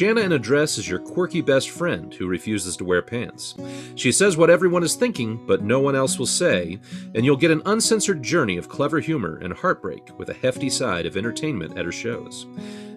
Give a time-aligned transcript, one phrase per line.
[0.00, 3.54] Shanna in a dress is your quirky best friend who refuses to wear pants.
[3.96, 6.78] She says what everyone is thinking, but no one else will say,
[7.14, 11.04] and you'll get an uncensored journey of clever humor and heartbreak with a hefty side
[11.04, 12.46] of entertainment at her shows.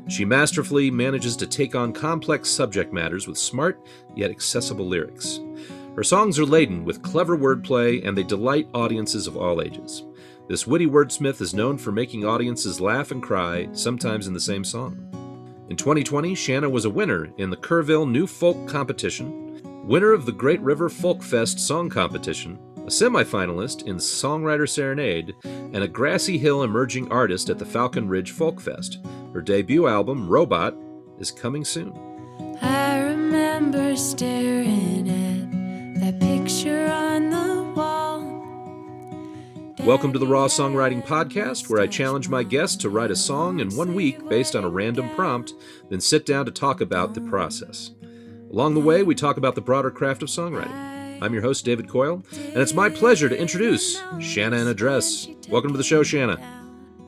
[0.08, 3.86] She masterfully manages to take on complex subject matters with smart
[4.16, 5.42] yet accessible lyrics.
[5.98, 10.06] Her songs are laden with clever wordplay and they delight audiences of all ages.
[10.48, 14.64] This witty wordsmith is known for making audiences laugh and cry, sometimes in the same
[14.64, 15.23] song.
[15.70, 20.32] In 2020, Shanna was a winner in the Kerrville New Folk Competition, winner of the
[20.32, 26.64] Great River Folk Fest Song Competition, a semifinalist in Songwriter Serenade, and a Grassy Hill
[26.64, 29.00] Emerging Artist at the Falcon Ridge Folk Fest.
[29.34, 30.76] Her debut album, Robot,
[31.18, 31.98] is coming soon.
[32.62, 37.63] I remember staring at that picture on the.
[39.86, 43.60] Welcome to the Raw Songwriting Podcast, where I challenge my guests to write a song
[43.60, 45.56] in one week based on a random prompt,
[45.90, 47.92] then sit down to talk about the process.
[48.50, 51.22] Along the way, we talk about the broader craft of songwriting.
[51.22, 55.28] I'm your host, David Coyle, and it's my pleasure to introduce Shanna in a Dress.
[55.50, 56.38] Welcome to the show, Shanna.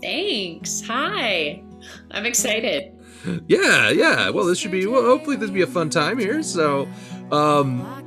[0.01, 0.81] Thanks.
[0.81, 1.63] Hi.
[2.11, 2.91] I'm excited.
[3.47, 4.29] Yeah, yeah.
[4.31, 6.43] Well, this should be, well, hopefully, this will be a fun time here.
[6.43, 6.89] So,
[7.31, 8.04] um,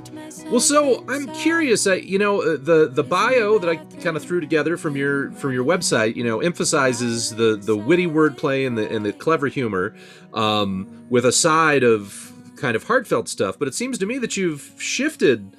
[0.51, 1.87] well, so I'm curious.
[1.87, 5.31] I, you know, uh, the the bio that I kind of threw together from your
[5.33, 9.49] from your website, you know, emphasizes the the witty wordplay and the and the clever
[9.49, 9.95] humor,
[10.33, 13.59] um, with a side of kind of heartfelt stuff.
[13.59, 15.55] But it seems to me that you've shifted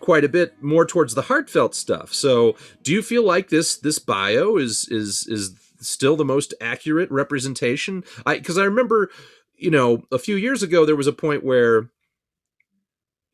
[0.00, 2.12] quite a bit more towards the heartfelt stuff.
[2.12, 7.10] So, do you feel like this this bio is is is still the most accurate
[7.10, 8.02] representation?
[8.24, 9.10] I because I remember,
[9.56, 11.88] you know, a few years ago there was a point where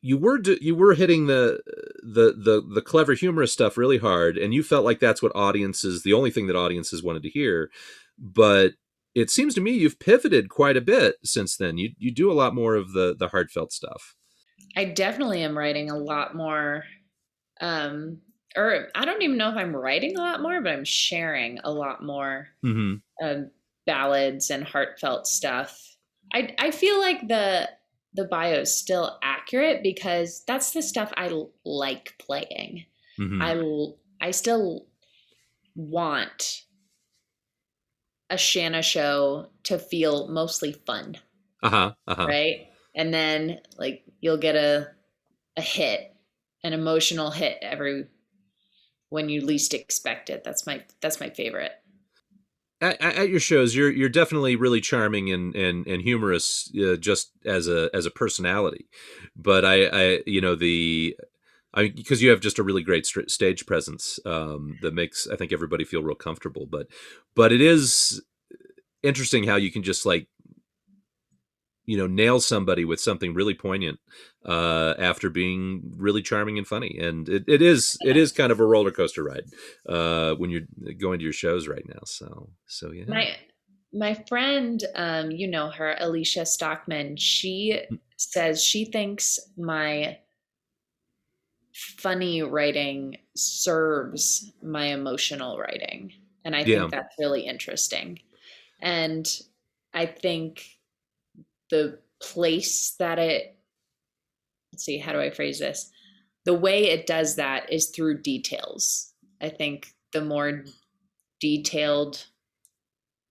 [0.03, 1.59] you were you were hitting the
[2.03, 6.03] the the the clever humorous stuff really hard and you felt like that's what audiences
[6.03, 7.71] the only thing that audiences wanted to hear
[8.19, 8.73] but
[9.15, 12.33] it seems to me you've pivoted quite a bit since then you you do a
[12.33, 14.13] lot more of the the heartfelt stuff
[14.75, 16.83] I definitely am writing a lot more
[17.61, 18.19] um
[18.55, 21.71] or I don't even know if I'm writing a lot more, but I'm sharing a
[21.71, 22.95] lot more mm-hmm.
[23.23, 23.45] uh,
[23.85, 25.79] ballads and heartfelt stuff.
[26.33, 27.69] I I feel like the
[28.13, 32.85] the bio is still accurate because that's the stuff I l- like playing.
[33.19, 33.41] Mm-hmm.
[33.41, 34.85] I l- I still
[35.75, 36.63] want
[38.29, 41.17] a Shanna show to feel mostly fun,
[41.61, 42.67] uh-huh uh-huh right?
[42.95, 44.89] And then like you'll get a
[45.57, 46.15] a hit,
[46.63, 48.07] an emotional hit every
[49.09, 50.43] when you least expect it.
[50.43, 51.73] That's my that's my favorite.
[52.83, 57.31] At, at your shows you're you're definitely really charming and and and humorous uh, just
[57.45, 58.87] as a as a personality
[59.35, 61.15] but i i you know the
[61.73, 65.35] I because you have just a really great st- stage presence um, that makes I
[65.35, 66.67] think everybody feel real comfortable.
[66.67, 66.87] But
[67.35, 68.21] but it is
[69.01, 70.27] interesting how you can just like
[71.85, 73.99] you know nail somebody with something really poignant
[74.45, 76.97] uh, after being really charming and funny.
[76.97, 79.45] And it, it is it is kind of a roller coaster ride
[79.87, 80.67] uh, when you're
[80.97, 81.99] going to your shows right now.
[82.05, 83.05] So so yeah.
[83.07, 83.35] My
[83.93, 87.15] my friend, um, you know her, Alicia Stockman.
[87.17, 87.79] She
[88.17, 90.17] says she thinks my
[91.73, 96.11] funny writing serves my emotional writing,
[96.45, 96.87] and I think Yeah.
[96.89, 98.19] that's really interesting.
[98.81, 99.27] And
[99.93, 100.65] I think
[101.73, 103.57] the place that it
[104.71, 105.91] let's see, how do I phrase this?
[106.45, 109.11] The way it does that is through details.
[109.41, 110.65] I think the more
[111.39, 112.25] detailed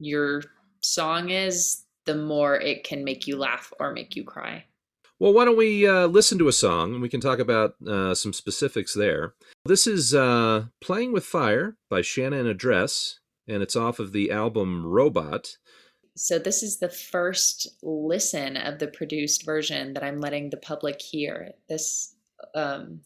[0.01, 0.43] your
[0.83, 4.65] song is, the more it can make you laugh or make you cry.
[5.21, 8.15] Well, why don't we uh, listen to a song and we can talk about uh,
[8.15, 9.35] some specifics there.
[9.65, 12.55] This is uh, Playing with Fire by Shanna in a
[13.47, 15.59] and it's off of the album Robot.
[16.17, 21.01] So, this is the first listen of the produced version that I'm letting the public
[21.01, 21.53] hear.
[21.69, 22.15] This
[22.55, 23.01] um,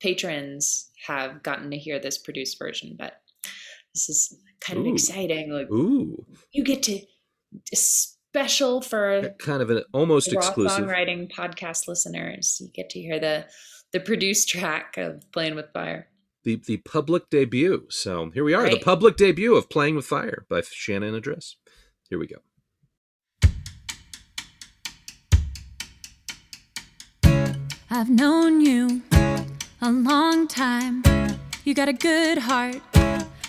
[0.00, 3.14] patrons have gotten to hear this produced version, but
[3.94, 5.50] this is kind of exciting.
[5.50, 7.00] Like Ooh, you get to
[7.74, 10.84] special for kind of an almost exclusive.
[10.84, 12.58] songwriting podcast listeners.
[12.60, 13.46] You get to hear the
[13.92, 16.08] the produced track of Playing with Fire.
[16.44, 17.86] The, the public debut.
[17.88, 21.20] So here we are, the public debut of Playing with Fire by Shanna in a
[21.20, 21.56] Dress.
[22.08, 22.38] Here we go.
[27.94, 29.02] I've known you
[29.82, 31.02] a long time.
[31.62, 32.80] You got a good heart,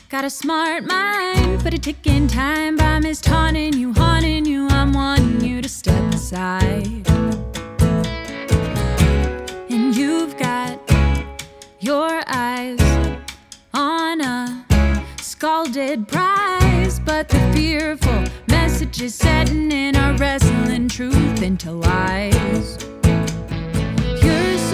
[0.10, 4.68] got a smart mind, but a ticking time bomb is taunting you, haunting you.
[4.68, 7.08] I'm wanting you to step aside.
[9.70, 10.78] And you've got
[11.80, 12.82] your eyes
[13.74, 14.66] on a
[15.22, 22.93] scalded prize, but the fearful message messages setting in our wrestling truth into lies.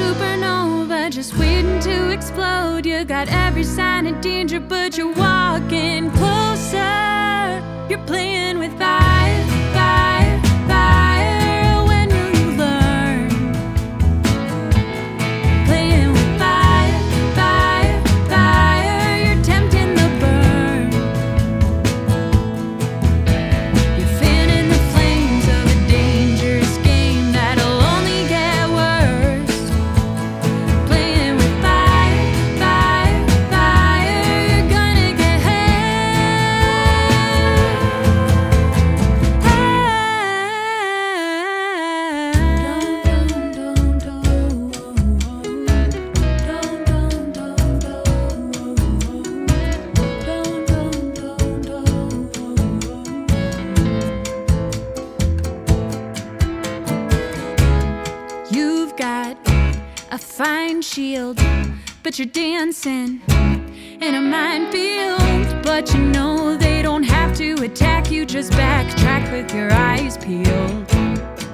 [0.09, 2.83] Supernova just waiting to explode.
[2.83, 7.61] You got every sign of danger, but you're walking closer.
[7.87, 9.45] You're playing with fire,
[62.09, 63.21] but you're dancing
[64.01, 65.61] in a minefield.
[65.61, 70.91] But you know they don't have to attack you, just backtrack with your eyes peeled.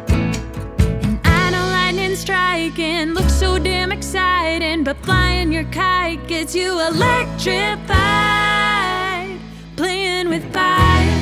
[0.08, 6.80] And I know lightning striking looks so damn exciting, but flying your kite gets you
[6.80, 9.38] electrified.
[9.76, 11.15] Playing with fire,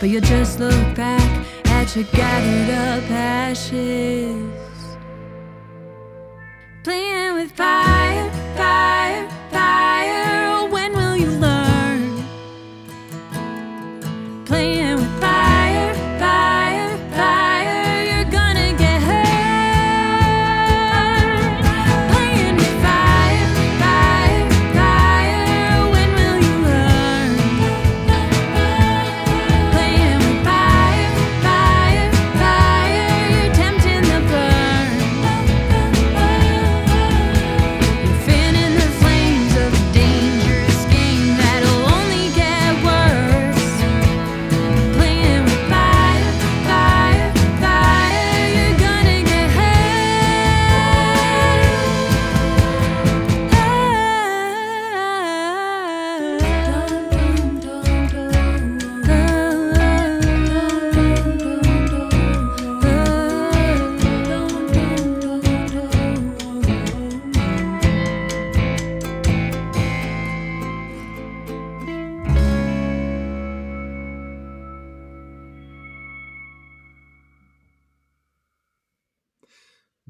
[0.00, 4.50] But you'll just look back at your gathered up ashes.
[6.82, 7.99] Playing with fire, fire,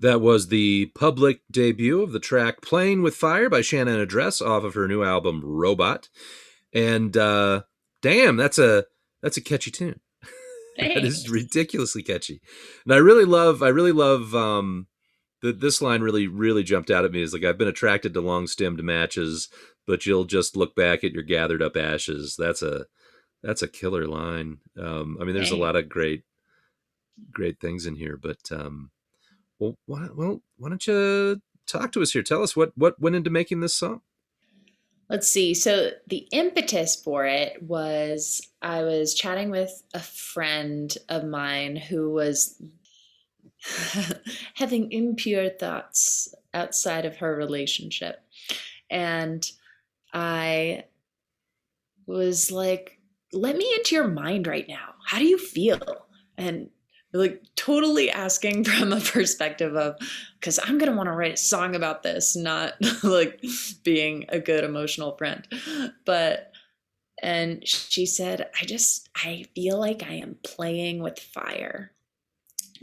[0.01, 4.07] That was the public debut of the track Playing with Fire by Shanna in a
[4.07, 6.09] Dress off of her new album Robot.
[6.73, 7.63] And uh
[8.01, 8.87] damn, that's a
[9.23, 10.01] that's a catchy tune.
[10.79, 12.41] that is ridiculously catchy.
[12.85, 14.87] And I really love I really love um
[15.43, 18.23] the, this line really really jumped out at me is like I've been attracted to
[18.23, 19.51] long stemmed matches,
[19.87, 22.37] but you'll just look back at your gathered up ashes.
[22.39, 22.87] That's a
[23.43, 24.61] that's a killer line.
[24.81, 26.23] Um I mean there's a lot of great
[27.31, 28.93] great things in here, but um
[29.61, 32.23] well why, well why don't you talk to us here?
[32.23, 34.01] Tell us what what went into making this song.
[35.09, 35.55] Let's see.
[35.55, 42.11] So the impetus for it was I was chatting with a friend of mine who
[42.11, 42.61] was
[44.55, 48.21] having impure thoughts outside of her relationship.
[48.89, 49.45] And
[50.13, 50.85] I
[52.07, 52.99] was like,
[53.33, 54.95] let me into your mind right now.
[55.07, 56.07] How do you feel?
[56.37, 56.71] And
[57.13, 59.97] like totally asking from a perspective of
[60.39, 63.43] because i'm going to want to write a song about this not like
[63.85, 65.47] being a good emotional friend
[66.05, 66.53] but
[67.23, 71.93] and she said i just i feel like i am playing with fire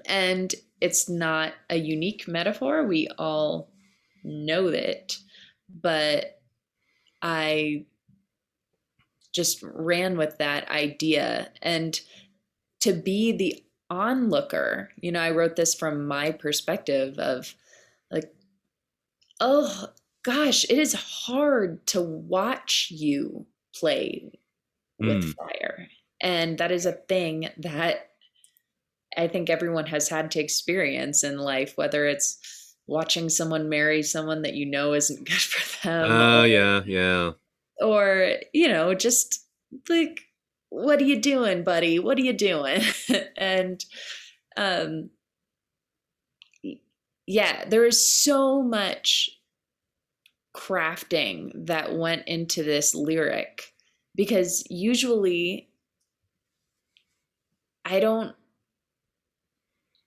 [0.05, 3.69] and it's not a unique metaphor we all
[4.24, 5.17] know that
[5.81, 6.39] but
[7.22, 7.86] i
[9.38, 11.51] just ran with that idea.
[11.62, 11.98] And
[12.81, 17.53] to be the onlooker you know i wrote this from my perspective of
[18.12, 18.34] like
[19.39, 19.88] oh
[20.24, 24.32] gosh it is hard to watch you play
[25.00, 25.36] with Mm.
[25.36, 25.88] fire
[26.22, 28.10] and that is a thing that
[29.15, 34.41] i think everyone has had to experience in life whether it's watching someone marry someone
[34.41, 37.32] that you know isn't good for them Oh or- yeah, yeah.
[37.79, 39.46] or you know just
[39.88, 40.22] like
[40.69, 42.00] what are you doing buddy?
[42.00, 42.81] What are you doing?
[43.38, 43.83] And
[44.55, 45.12] um
[47.27, 49.29] yeah there is so much
[50.55, 53.74] crafting that went into this lyric
[54.15, 55.69] because usually
[57.86, 58.36] i don't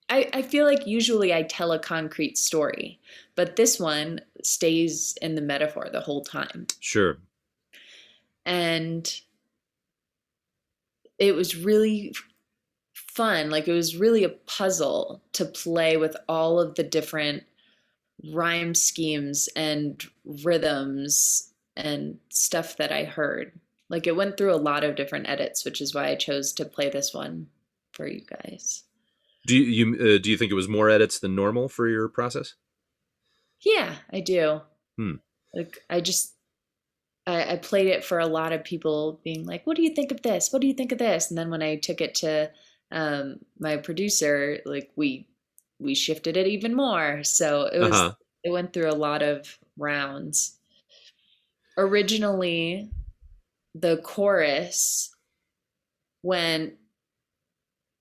[0.08, 2.98] I, I feel like usually I tell a concrete story,
[3.36, 6.66] but this one stays in the metaphor the whole time.
[6.80, 7.18] Sure.
[8.44, 9.20] and
[11.20, 12.12] it was really
[12.94, 17.44] fun like it was really a puzzle to play with all of the different
[18.32, 20.04] rhyme schemes and
[20.44, 23.52] rhythms and stuff that i heard
[23.88, 26.64] like it went through a lot of different edits which is why i chose to
[26.64, 27.46] play this one
[27.92, 28.84] for you guys
[29.46, 32.08] Do you, you uh, do you think it was more edits than normal for your
[32.08, 32.54] process?
[33.62, 34.60] Yeah, I do.
[34.96, 35.16] Hmm.
[35.54, 36.34] Like I just
[37.30, 40.12] I, I played it for a lot of people being like, What do you think
[40.12, 40.52] of this?
[40.52, 41.30] What do you think of this?
[41.30, 42.50] And then when I took it to
[42.92, 45.28] um my producer, like we
[45.78, 47.24] we shifted it even more.
[47.24, 48.12] So it was Uh-huh.
[48.44, 50.58] it went through a lot of rounds.
[51.76, 52.90] Originally
[53.74, 55.14] the chorus
[56.22, 56.76] when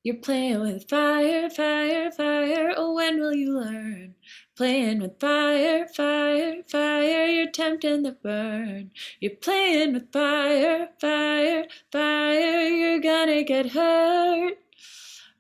[0.04, 2.74] you're playing with fire, fire, fire.
[2.76, 4.16] Oh, when will you learn?
[4.60, 7.28] Playing with fire, fire, fire.
[7.28, 8.92] You're tempting the burn.
[9.22, 11.64] You're playing with fire, fire,
[11.94, 12.68] fire.
[12.68, 14.58] You're gonna get hurt,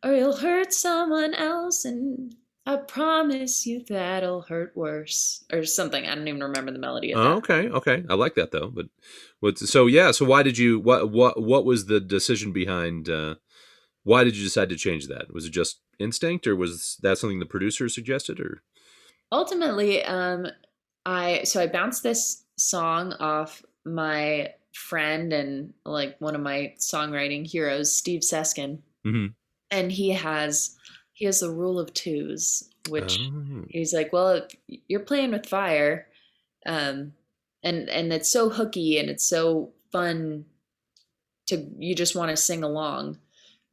[0.01, 2.33] or you'll hurt someone else, and
[2.65, 6.05] I promise you that'll hurt worse, or something.
[6.05, 7.51] I don't even remember the melody of that.
[7.51, 8.05] Okay, okay.
[8.09, 8.69] I like that though.
[8.69, 8.85] But
[9.41, 9.57] what?
[9.59, 10.11] So yeah.
[10.11, 10.79] So why did you?
[10.79, 11.11] What?
[11.11, 11.43] What?
[11.43, 13.09] What was the decision behind?
[13.09, 13.35] Uh,
[14.03, 15.33] why did you decide to change that?
[15.33, 18.39] Was it just instinct, or was that something the producer suggested?
[18.39, 18.63] Or
[19.31, 20.48] ultimately um
[21.05, 27.45] i so i bounced this song off my friend and like one of my songwriting
[27.45, 29.33] heroes steve seskin Mhm.
[29.71, 30.75] and he has
[31.13, 33.65] he has the rule of twos which Oh.
[33.69, 34.55] he's like well if
[34.88, 36.07] you're playing with fire
[36.65, 37.13] um
[37.63, 40.45] and and it's so hooky and it's so fun
[41.48, 43.17] to you just want to sing along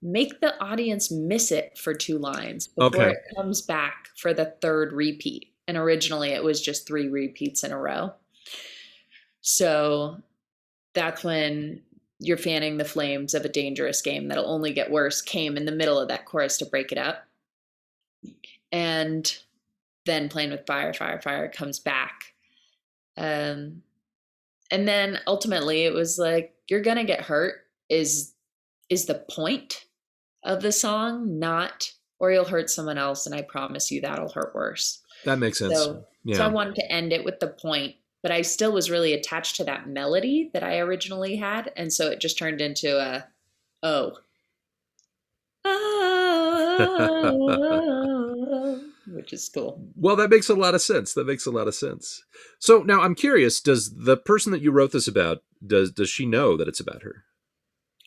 [0.02, 3.10] make the audience miss it for two lines before Okay.
[3.12, 5.52] it comes back for the third repeat.
[5.68, 8.12] And originally it was just three repeats in a row.
[9.40, 10.18] So
[10.94, 11.82] that's when
[12.18, 15.72] you're fanning the flames of a dangerous game that'll only get worse came in the
[15.72, 17.26] middle of that chorus to break it up.
[18.72, 19.36] And
[20.04, 22.32] then playing with fire fire fire comes back.
[23.16, 23.82] Um
[24.70, 28.32] and then ultimately it was like you're gonna get hurt is
[28.88, 29.86] is the point
[30.46, 34.54] of the song not or you'll hurt someone else and i promise you that'll hurt
[34.54, 35.74] worse that makes sense.
[35.74, 36.36] so, yeah.
[36.36, 39.56] so i wanted to end it with the point but i still was really attached
[39.56, 43.26] to that melody that i originally had and so it just turned into a
[43.82, 44.16] oh
[45.68, 47.50] oh,
[49.08, 51.12] which is cool Well, that makes a lot of sense.
[51.14, 52.22] That makes a lot of sense.
[52.60, 56.24] So now I'm curious: Does the person that you wrote this about does does she
[56.24, 57.24] know that it's about her?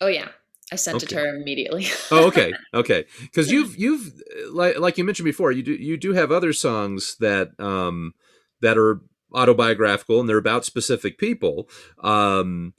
[0.02, 0.30] oh yeah
[0.72, 3.06] i sent it to her immediately Oh, okay, okay.
[3.22, 4.12] Because you've you've
[4.52, 8.14] like like you mentioned before, you do you do have other songs that um
[8.62, 9.02] that are
[9.34, 11.70] autobiographical and they're about specific people.
[12.04, 12.74] Um,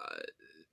[0.00, 0.20] uh,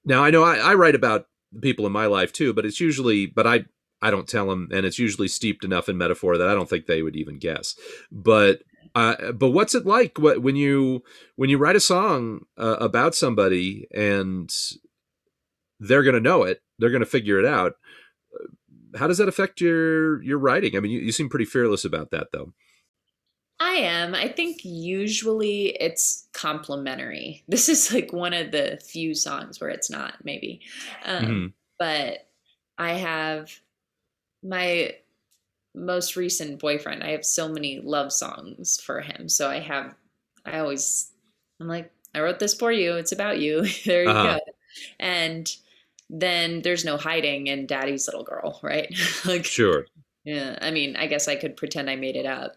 [0.06, 1.25] now I know I, I write about
[1.62, 3.65] people in my life too, but it's usually but I
[4.01, 6.86] I don't tell them, and it's usually steeped enough in metaphor that I don't think
[6.86, 7.75] they would even guess.
[8.12, 8.62] But
[8.96, 11.03] uh, but what's it like what, when you
[11.36, 14.50] when you write a song uh, about somebody and
[15.79, 17.74] they're going to know it, they're going to figure it out.
[18.95, 20.75] How does that affect your your writing?
[20.75, 22.53] I mean, you, you seem pretty fearless about that, though.
[23.59, 24.15] I am.
[24.15, 27.43] I think usually it's complimentary.
[27.48, 30.62] This is like one of the few songs where it's not, maybe.
[31.05, 31.53] Um, Mhm.
[31.77, 32.27] But
[32.77, 33.51] I have
[34.43, 34.95] my
[35.75, 37.03] most recent boyfriend.
[37.03, 39.29] I have so many love songs for him.
[39.29, 39.95] So I have,
[40.45, 41.12] I always,
[41.59, 42.95] I'm like, I wrote this for you.
[42.95, 43.65] It's about you.
[43.86, 44.39] there you Uh-huh.
[44.39, 44.53] go.
[45.00, 45.50] And
[46.10, 48.94] then there's no hiding in Daddy's Little Girl, right?
[49.25, 49.86] like, Sure.
[50.24, 52.56] yeah, I mean, I guess I could pretend I made it up.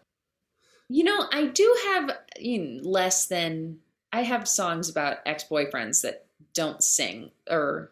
[0.89, 3.79] You know, I do have you know, less than
[4.11, 7.91] I have songs about ex-boyfriends that don't sing or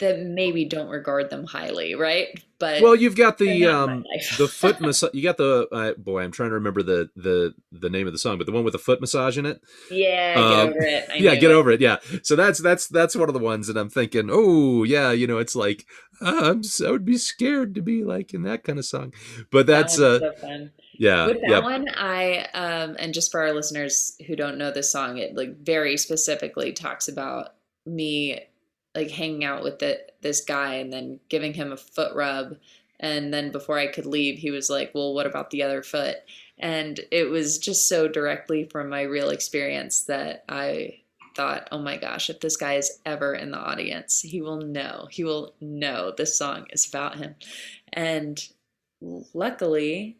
[0.00, 2.28] that maybe don't regard them highly, right?
[2.58, 4.04] But well, you've got the they're not in my um
[4.38, 5.10] the foot massage.
[5.14, 6.22] You got the uh, boy.
[6.22, 8.72] I'm trying to remember the the the name of the song, but the one with
[8.72, 9.60] the foot massage in it.
[9.90, 11.08] yeah, get um, over it.
[11.10, 11.54] I yeah, get it.
[11.54, 11.80] over it.
[11.80, 11.98] Yeah.
[12.22, 14.28] So that's that's that's one of the ones that I'm thinking.
[14.30, 15.84] Oh yeah, you know, it's like
[16.20, 19.12] uh, I'm s- I would be scared to be like in that kind of song,
[19.50, 20.72] but that's one's uh so fun.
[20.98, 24.70] yeah With that yeah one, I um, and just for our listeners who don't know
[24.70, 27.50] this song, it like very specifically talks about
[27.84, 28.40] me
[28.96, 32.56] like hanging out with the, this guy and then giving him a foot rub,
[32.98, 36.16] and then before I could leave, he was like, "Well, what about the other foot?"
[36.58, 41.00] And it was just so directly from my real experience that I
[41.34, 45.08] thought, "Oh my gosh, if this guy is ever in the audience, he will know.
[45.10, 47.36] He will know this song is about him."
[47.92, 48.42] And
[49.00, 50.16] luckily,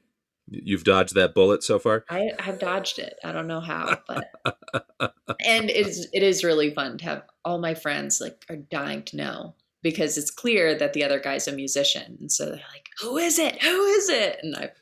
[0.49, 2.05] you've dodged that bullet so far.
[2.09, 3.15] I have dodged it.
[3.25, 4.31] I don't know how, but
[5.45, 9.17] and it's it is really fun to have all my friends like are dying to
[9.17, 13.17] know because it's clear that the other guy's a musician, and so they're like, "Who
[13.19, 13.63] is it?
[13.63, 14.81] Who is it?" And I've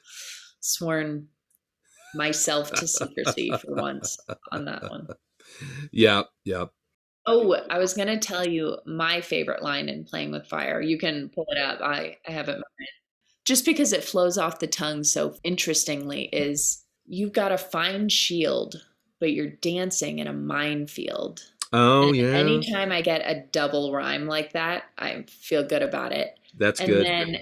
[0.61, 1.29] sworn
[2.15, 4.17] myself to secrecy for once
[4.53, 5.09] on that one.
[5.93, 6.67] Yeah, yeah.
[7.27, 10.81] Oh, I was gonna tell you my favorite line in Playing with Fire.
[10.81, 11.81] You can pull it up.
[11.81, 12.61] I I have it.
[13.45, 18.83] Just because it flows off the tongue so interestingly is you've got a fine shield,
[19.21, 21.43] but you're dancing in a minefield.
[21.73, 26.13] Oh And yeah, Anytime I get a double rhyme like that, I feel good about
[26.13, 26.39] it.
[26.57, 27.05] that's and good.
[27.05, 27.39] then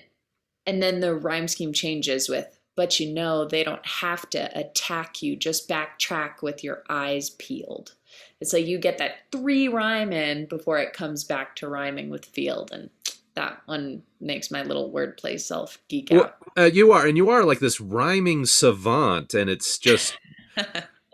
[0.67, 5.21] and then the rhyme scheme changes with but you know they don't have to attack
[5.23, 7.95] you just backtrack with your eyes peeled
[8.41, 12.25] it's like you get that three rhyme in before it comes back to rhyming with
[12.25, 12.89] field and
[13.35, 16.37] that one makes my little wordplay self geek Well, out.
[16.57, 20.17] uh, you are, and you are like this rhyming savant, and it's just
[20.59, 20.65] uh,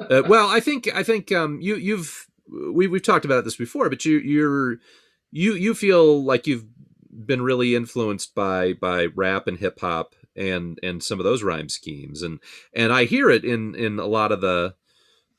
[0.28, 2.26] well i think i think um you you've
[2.72, 4.78] we, we've talked about this before but you you're
[5.30, 6.64] you you feel like you've
[7.24, 11.68] been really influenced by by rap and hip hop and and some of those rhyme
[11.68, 12.40] schemes and
[12.74, 14.74] and i hear it in in a lot of the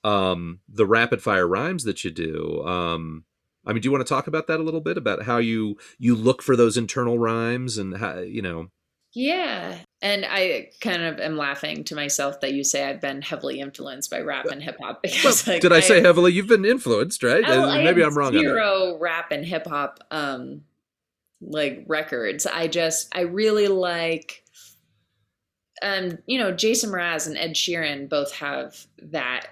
[0.04, 3.24] um the rapid fire rhymes that you do um
[3.66, 5.78] i mean do you want to talk about that a little bit about how you
[5.98, 8.68] you look for those internal rhymes and how you know
[9.14, 13.60] yeah and i kind of am laughing to myself that you say i've been heavily
[13.60, 17.24] influenced by rap and hip-hop well, because like, did i say heavily you've been influenced
[17.24, 20.62] right Oh, I maybe have i'm wrong Zero rap and hip hop, um,
[21.42, 22.46] like records.
[22.46, 24.44] I just I really like,
[25.82, 29.48] um, you know, Jason Mraz and Ed Sheeran both have that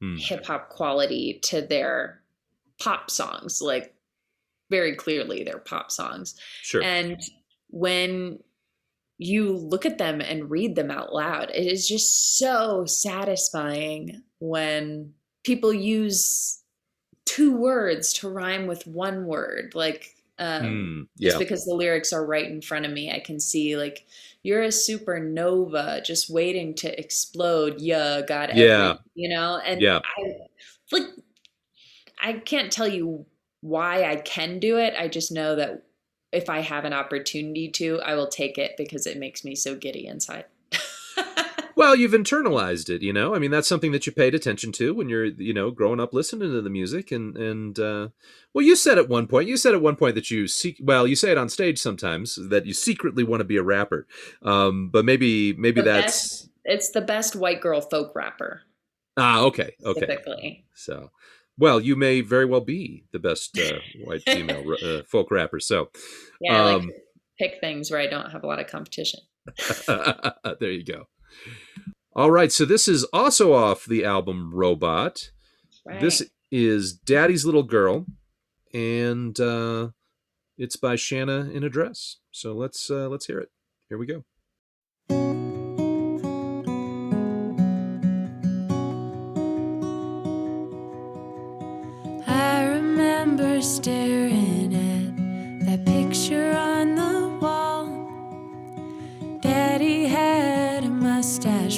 [0.00, 0.16] Hmm.
[0.16, 2.20] hip hop quality to their
[2.82, 3.60] pop songs.
[3.62, 3.94] Like
[4.70, 6.34] very clearly, they're pop songs.
[6.62, 7.20] sure And
[7.68, 8.38] when
[9.18, 15.12] you look at them and read them out loud, it is just so satisfying when
[15.44, 16.62] people use
[17.24, 19.72] two words to rhyme with one word.
[19.74, 23.38] Like, um, just yeah because the lyrics are right in front of me, I can
[23.38, 24.06] see, like,
[24.42, 27.80] you're a supernova just waiting to explode.
[27.80, 28.56] Yeah, got it.
[28.56, 28.96] Yeah.
[29.14, 29.60] You know?
[29.64, 30.00] And Yeah.
[30.18, 30.32] I,
[30.90, 31.04] like,
[32.22, 33.26] I can't tell you
[33.60, 34.94] why I can do it.
[34.98, 35.84] I just know that
[36.32, 39.76] if I have an opportunity to, I will take it because it makes me so
[39.76, 40.46] giddy inside.
[41.74, 43.34] Well, you've internalized it, you know.
[43.34, 46.12] I mean, that's something that you paid attention to when you're, you know, growing up
[46.12, 48.08] listening to the music, and and uh,
[48.52, 51.06] well, you said at one point, you said at one point that you seek, well,
[51.06, 54.06] you say it on stage sometimes that you secretly want to be a rapper,
[54.42, 58.62] um, but maybe maybe The that's it's the best white girl folk rapper,
[59.16, 60.00] ah okay okay.
[60.00, 60.64] typically.
[60.74, 61.10] So,
[61.58, 65.60] well, you may very well be the best uh, white female uh, folk rapper.
[65.60, 65.90] So,
[66.40, 66.94] Yeah, I like Um, to
[67.38, 69.20] pick things where I don't have a lot of competition.
[69.86, 71.08] there you go.
[72.14, 75.30] All right, so this is also off the album Robot.
[75.86, 76.00] Right.
[76.00, 78.06] This is Daddy's Little Girl,
[78.74, 79.88] and uh,
[80.58, 82.18] it's by Shanna in a dress.
[82.30, 83.48] So let's uh, let's hear it.
[83.88, 85.41] Here we go.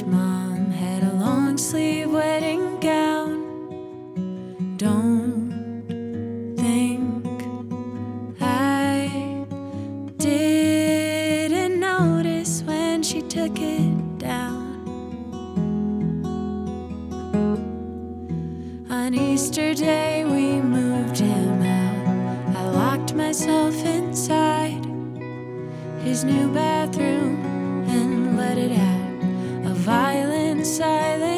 [0.03, 4.77] Mom had a long sleeve wedding gown.
[4.77, 5.87] Don't
[6.57, 7.25] think
[8.41, 9.47] I
[10.17, 14.83] didn't notice when she took it down.
[18.91, 22.57] On Easter Day, we moved him out.
[22.57, 24.85] I locked myself inside
[26.03, 27.34] his new bathroom
[30.75, 31.34] silent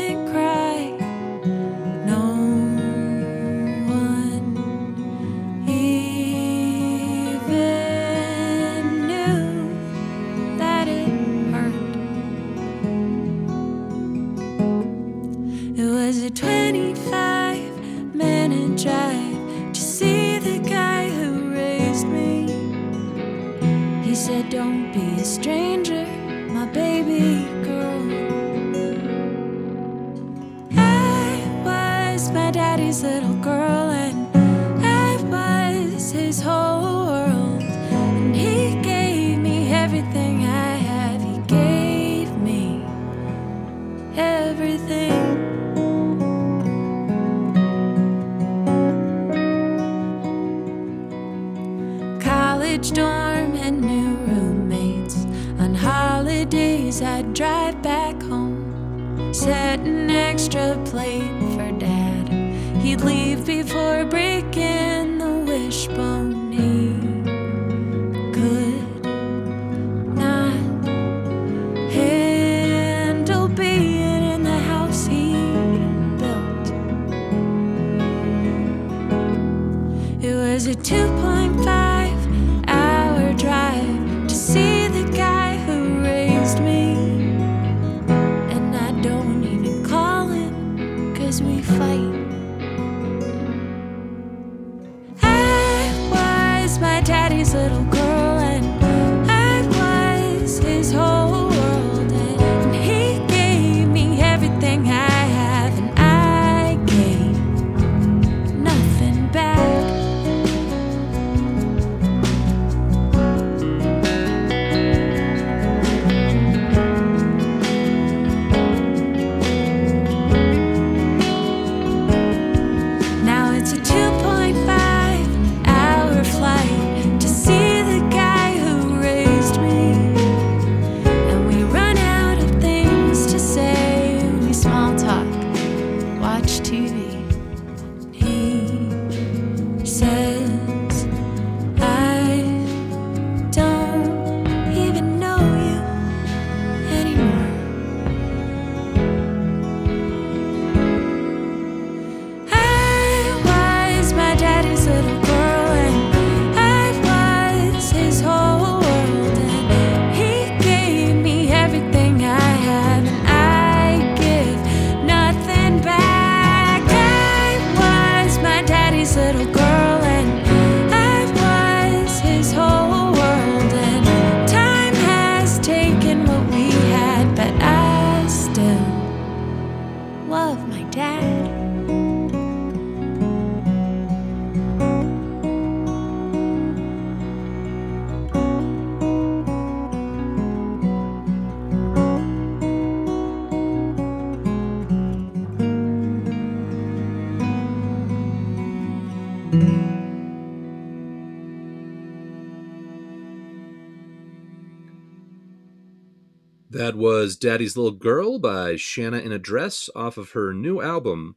[206.97, 211.37] Was Daddy's Little Girl by Shanna in a Dress off of her new album,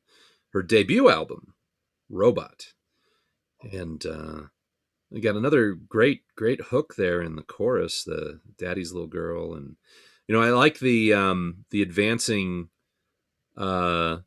[0.53, 1.53] her debut album,
[2.09, 2.67] Robot.
[3.61, 4.41] And uh,
[5.11, 9.53] we got another great, great hook there in the chorus, the Daddy's Little Girl.
[9.53, 9.75] And,
[10.29, 12.69] you know, I like the um, the advancing
[13.57, 14.19] uh,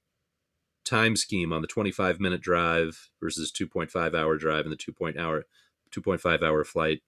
[0.84, 4.92] time scheme on the 25 minute drive versus 2.5 hour drive and the 2.
[4.92, 5.46] Point hour
[5.92, 7.00] 2.5 hour flight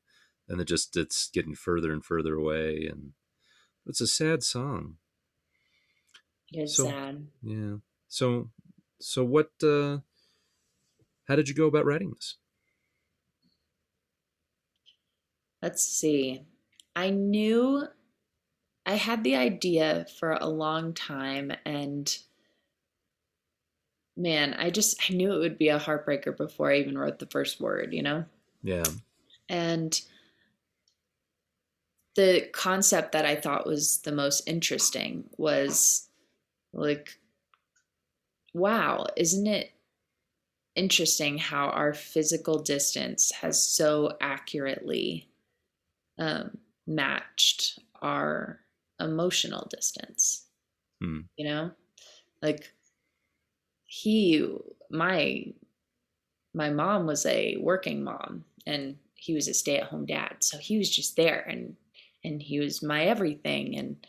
[0.48, 3.12] and it just it's getting further and further away and
[3.86, 4.96] it's a sad song
[6.52, 7.26] It's So- sad.
[7.42, 7.76] yeah
[8.08, 8.50] so
[9.00, 9.98] so what uh
[11.28, 12.36] how did you go about writing this
[15.62, 16.44] Let's see.
[16.94, 17.84] I knew
[18.84, 22.16] I had the idea for a long time and
[24.16, 27.26] man, I just I knew it would be a heartbreaker before I even wrote the
[27.26, 28.26] first word, you know?
[28.62, 28.84] yeah
[29.48, 29.98] And
[32.16, 36.08] the concept that I thought was the most interesting was
[36.72, 37.18] like,
[38.52, 39.72] wow, isn't it
[40.76, 45.28] interesting how our physical distance has so accurately
[46.18, 48.60] um, matched our
[49.00, 50.46] emotional distance?
[51.02, 51.20] Hmm.
[51.36, 51.70] You know,
[52.42, 52.72] like
[53.84, 54.46] he,
[54.90, 55.46] my,
[56.54, 60.94] my mom was a working mom and he was a stay-at-home dad so he was
[60.94, 61.76] just there and
[62.24, 64.06] and he was my everything and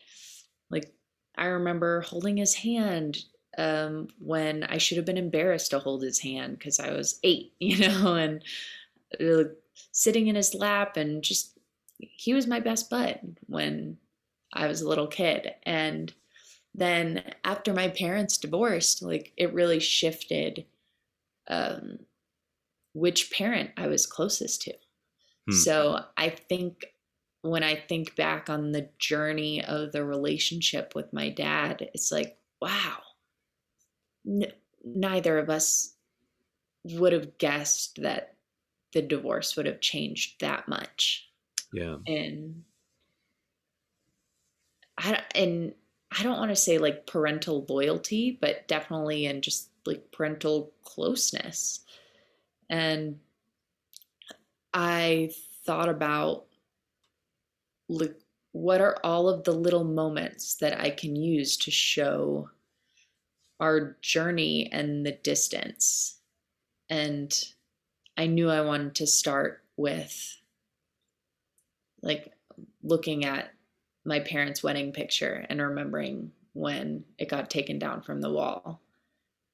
[0.70, 0.94] like
[1.38, 3.18] i remember holding his hand
[3.58, 7.54] um, when i should have been embarrassed to hold his hand because i was eight
[7.60, 8.44] you know and
[9.20, 9.50] uh,
[9.92, 11.58] sitting in his lap and just
[12.00, 13.98] he was my best bud when
[14.54, 16.14] i was a little kid and
[16.78, 20.66] then after my parents divorced, like it really shifted
[21.48, 22.00] um,
[22.94, 24.74] which parent I was closest to.
[25.50, 25.56] Hmm.
[25.56, 26.86] So I think
[27.46, 32.40] when I think back on the journey of the relationship with my dad, it's like,
[32.60, 32.98] wow,
[34.28, 34.52] n-
[34.84, 35.96] neither of us
[36.84, 38.36] would have guessed that
[38.94, 41.30] the divorce would have changed that much.
[41.72, 41.98] Yeah.
[42.08, 42.64] And
[44.98, 45.74] I and
[46.18, 51.86] I don't want to say like parental loyalty, but definitely in just like parental closeness.
[52.70, 53.20] And
[54.74, 55.32] I
[55.66, 56.48] thought about
[57.90, 58.16] like
[58.52, 62.50] what are all of the little moments that I can use to show
[63.60, 66.20] our journey and the distance.
[66.90, 67.38] And
[68.18, 70.38] I knew I wanted to start with
[72.02, 72.32] like
[72.84, 73.52] looking at
[74.06, 78.82] my parents' wedding picture and remembering when it got taken down from the wall.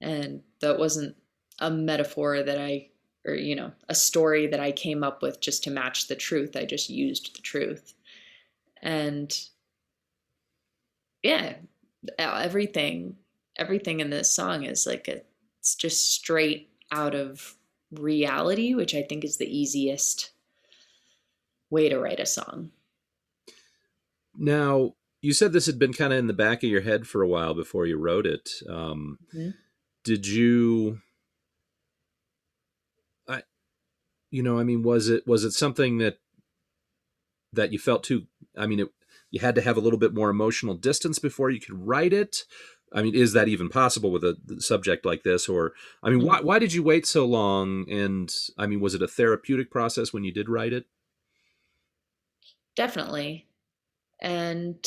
[0.01, 1.15] And that wasn't
[1.59, 2.89] a metaphor that I,
[3.25, 6.55] or, you know, a story that I came up with just to match the truth.
[6.55, 7.93] I just used the truth.
[8.81, 9.31] And
[11.23, 11.55] yeah,
[12.17, 13.15] everything,
[13.57, 15.21] everything in this song is like, a,
[15.59, 17.55] it's just straight out of
[17.91, 20.31] reality, which I think is the easiest
[21.69, 22.71] way to write a song.
[24.35, 27.21] Now, you said this had been kind of in the back of your head for
[27.21, 28.49] a while before you wrote it.
[28.67, 29.51] Um, mm-hmm.
[30.03, 30.99] Did you,
[33.27, 33.43] I,
[34.31, 36.17] you know, I mean, was it was it something that
[37.53, 38.25] that you felt too?
[38.57, 38.89] I mean, it,
[39.29, 42.43] you had to have a little bit more emotional distance before you could write it.
[42.93, 45.47] I mean, is that even possible with a subject like this?
[45.47, 47.89] Or, I mean, why why did you wait so long?
[47.89, 50.85] And I mean, was it a therapeutic process when you did write it?
[52.75, 53.47] Definitely.
[54.21, 54.77] And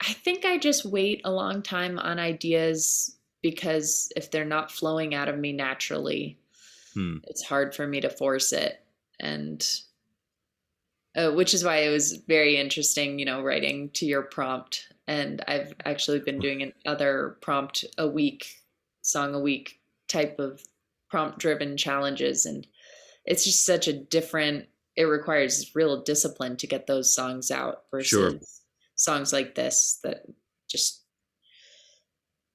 [0.00, 5.14] I think I just wait a long time on ideas because if they're not flowing
[5.14, 6.38] out of me naturally,
[6.94, 7.18] hmm.
[7.24, 8.82] it's hard for me to force it.
[9.18, 9.66] And
[11.16, 14.92] uh, which is why it was very interesting, you know, writing to your prompt.
[15.08, 18.46] And I've actually been doing another prompt a week,
[19.02, 20.62] song a week type of
[21.08, 22.44] prompt driven challenges.
[22.44, 22.66] And
[23.24, 28.08] it's just such a different it requires real discipline to get those songs out versus
[28.08, 28.32] sure.
[28.94, 30.22] songs like this that
[30.68, 31.02] just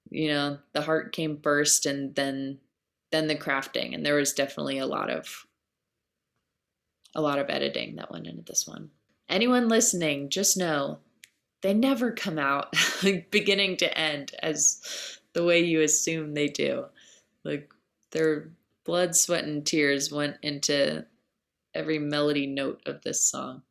[0.09, 2.57] you know the heart came first and then
[3.11, 5.45] then the crafting and there was definitely a lot of
[7.15, 8.89] a lot of editing that went into this one
[9.29, 10.99] anyone listening just know
[11.61, 12.75] they never come out
[13.31, 16.85] beginning to end as the way you assume they do
[17.43, 17.71] like
[18.11, 18.51] their
[18.83, 21.05] blood sweat and tears went into
[21.73, 23.63] every melody note of this song.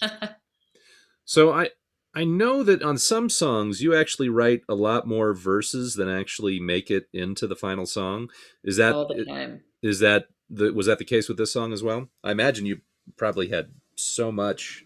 [1.24, 1.70] so I
[2.14, 6.60] I know that on some songs you actually write a lot more verses than actually
[6.60, 8.28] make it into the final song.
[8.62, 9.62] Is that all the time?
[9.82, 12.08] Is that the was that the case with this song as well?
[12.22, 12.80] I imagine you
[13.16, 14.84] probably had so much.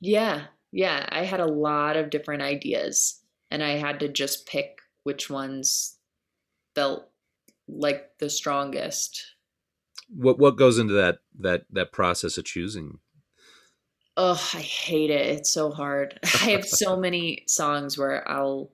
[0.00, 4.78] Yeah, yeah, I had a lot of different ideas, and I had to just pick
[5.04, 5.98] which ones
[6.74, 7.08] felt
[7.68, 9.34] like the strongest
[10.08, 12.98] what what goes into that that that process of choosing
[14.16, 18.70] oh i hate it it's so hard i have so many songs where i'll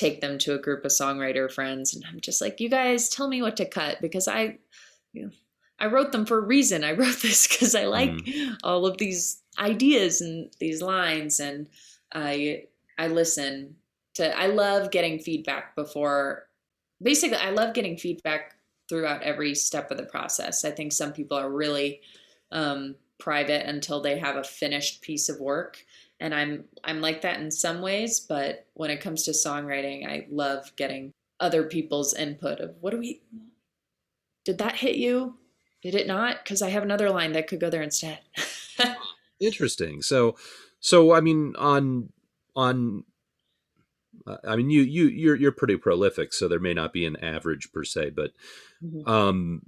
[0.00, 3.28] take them to a group of songwriter friends and i'm just like you guys tell
[3.28, 4.56] me what to cut because i
[5.12, 5.30] you know,
[5.78, 8.56] i wrote them for a reason i wrote this because i like mm.
[8.62, 11.68] all of these ideas and these lines and
[12.14, 12.62] i
[12.98, 13.74] i listen
[14.14, 16.46] to i love getting feedback before
[17.02, 18.54] basically i love getting feedback
[18.90, 20.64] throughout every step of the process.
[20.64, 22.00] I think some people are really
[22.50, 25.84] um, private until they have a finished piece of work,
[26.20, 28.20] and I'm I'm like that in some ways.
[28.20, 32.98] But when it comes to songwriting, I love getting other people's input of what do
[32.98, 33.22] we
[34.44, 35.38] did that hit you?
[35.82, 36.44] Did it not?
[36.44, 38.20] Because I have another line that could go there instead.
[39.40, 40.02] Interesting.
[40.02, 40.36] So,
[40.78, 42.10] so I mean, on
[42.54, 43.04] on
[44.44, 47.72] I mean, you you you're you're pretty prolific, so there may not be an average
[47.72, 48.32] per se, but
[48.82, 49.08] mm-hmm.
[49.08, 49.62] um,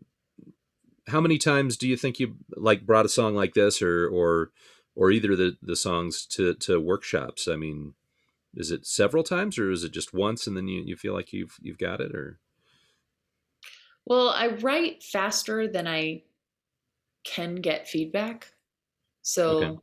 [1.09, 4.51] how many times do you think you like brought a song like this, or or
[4.95, 7.49] or either the the songs to to workshops?
[7.49, 7.95] I mean,
[8.55, 11.33] is it several times, or is it just once, and then you you feel like
[11.33, 12.39] you've you've got it, or?
[14.05, 16.23] Well, I write faster than I
[17.25, 18.53] can get feedback,
[19.23, 19.79] so okay.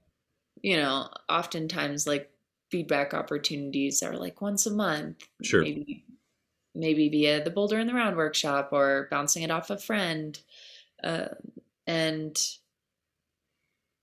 [0.61, 2.29] you know, oftentimes like
[2.69, 5.23] feedback opportunities are like once a month.
[5.41, 5.61] Sure.
[5.61, 6.05] Maybe
[6.75, 10.39] maybe via the Boulder in the Round workshop or bouncing it off a friend.
[11.03, 11.29] Uh,
[11.87, 12.37] and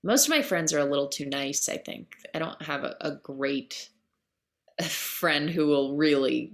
[0.07, 2.17] most of my friends are a little too nice, I think.
[2.35, 3.91] I don't have a, a great
[4.83, 6.53] friend who will really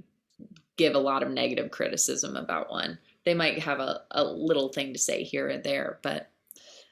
[0.76, 2.98] give a lot of negative criticism about one.
[3.24, 6.30] They might have a, a little thing to say here and there, but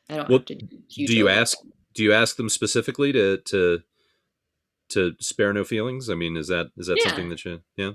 [0.09, 0.55] I don't Well, have to.
[0.57, 0.67] Do,
[1.07, 1.59] do you ask
[1.95, 3.81] do you ask them specifically to to
[4.91, 6.11] to spare no feelings?
[6.11, 7.09] I mean, is that is that Yeah.
[7.09, 7.93] something that you yeah?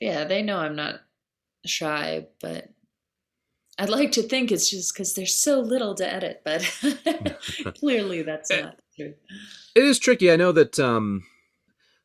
[0.00, 1.00] Yeah, they know I'm not
[1.66, 2.68] shy, but
[3.78, 6.62] I'd like to think it's just because there's so little to edit, but
[7.78, 8.62] clearly that's Eh.
[8.62, 9.14] not true.
[9.74, 10.30] It is tricky.
[10.32, 11.22] I know that um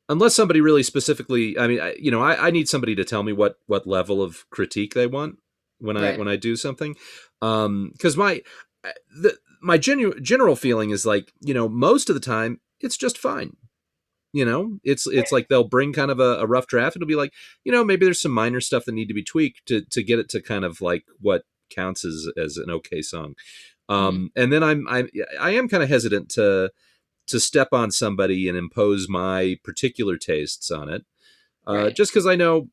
[0.10, 3.24] unless somebody really specifically I mean, I, you know, I, I need somebody to tell
[3.24, 5.38] me what what level of critique they want
[5.80, 6.96] when I when I do something.
[7.42, 8.42] Um cuz my
[8.84, 12.98] uh, the my genu- general feeling is like, you know, most of the time it's
[12.98, 13.56] just fine.
[14.34, 16.96] You know, it's it's like they'll bring kind of a, a rough draft.
[16.96, 17.32] It'll be like,
[17.64, 20.20] you know, maybe there's some minor stuff that need to be tweaked to to get
[20.20, 23.36] it to kind of like what counts as as an okay song.
[23.90, 26.72] Um, and then I'm I'm I am kind of hesitant to
[27.28, 31.06] to step on somebody and impose my particular tastes on it,
[31.68, 31.96] uh, Right.
[31.96, 32.68] just because I know,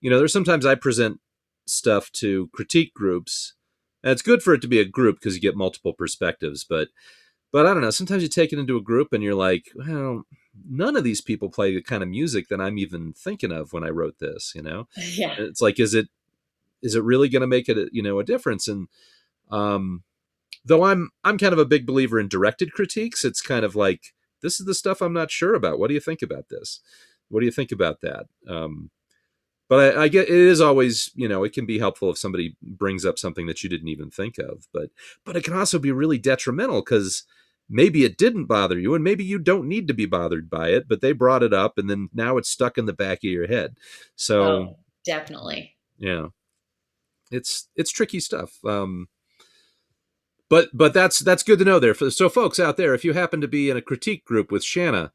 [0.00, 1.20] you know, there's sometimes I present
[1.66, 3.54] stuff to critique groups.
[4.02, 6.88] And it's good for it to be a group because you get multiple perspectives, but
[7.52, 7.90] but I don't know.
[7.90, 10.24] Sometimes you take it into a group and you're like, well,
[10.68, 13.84] none of these people play the kind of music that I'm even thinking of when
[13.84, 14.52] I wrote this.
[14.54, 15.36] You know, Yeah.
[15.38, 16.08] it's like, is it
[16.84, 18.68] is it really going to make it, a, you know, a difference?
[18.68, 18.86] And
[19.50, 20.04] um,
[20.64, 24.14] though I'm I'm kind of a big believer in directed critiques, it's kind of like
[24.42, 25.78] this is the stuff I'm not sure about.
[25.78, 26.80] What do you think about this?
[27.28, 28.26] What do you think about that?
[28.48, 28.90] Um,
[29.68, 32.56] but I, I get it is always you know it can be helpful if somebody
[32.62, 34.68] brings up something that you didn't even think of.
[34.72, 34.90] But
[35.24, 37.24] but it can also be really detrimental because
[37.68, 40.86] maybe it didn't bother you and maybe you don't need to be bothered by it
[40.86, 43.46] but they brought it up and then now it's stuck in the back of your
[43.46, 43.74] head
[44.16, 45.74] so Oh, definitely.
[45.98, 46.26] yeah
[47.30, 49.08] it's it's tricky stuff um
[50.50, 53.40] but but that's that's good to know there so folks out there if you happen
[53.40, 55.12] to be in a critique group with shanna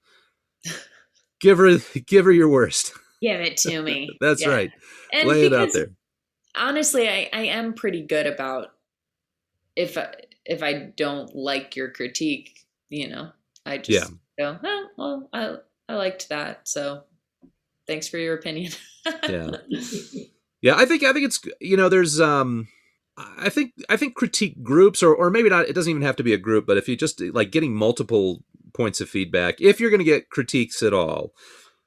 [1.42, 4.10] give her give her your worst Give it to me.
[4.22, 4.50] that's Yeah.
[4.50, 4.72] right
[5.12, 5.92] And lay it out there
[6.56, 8.70] honestly I, I am pretty good about
[9.76, 10.14] if I,
[10.46, 13.32] if i don't like your critique you know
[13.66, 14.54] i just Yeah.
[14.54, 15.56] go oh well i
[15.90, 17.04] i liked that so
[17.88, 18.72] thanks for your opinion
[19.28, 19.52] Yeah.
[20.62, 22.68] yeah i think i think it's you know there's um
[23.38, 26.24] i think i think critique groups or or maybe not it doesn't even have to
[26.24, 28.44] be a group but if you just like getting multiple
[28.74, 31.34] points of feedback if you're going to get critiques at all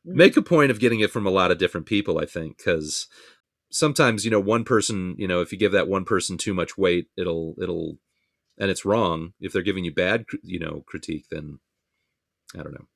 [0.04, 0.14] Mhm.
[0.14, 3.06] make a point of getting it from a lot of different people i think because
[3.70, 6.76] sometimes you know one person you know if you give that one person too much
[6.76, 7.98] weight it'll it'll
[8.58, 11.60] and it's wrong if they're giving you bad you know critique then
[12.58, 12.86] i don't know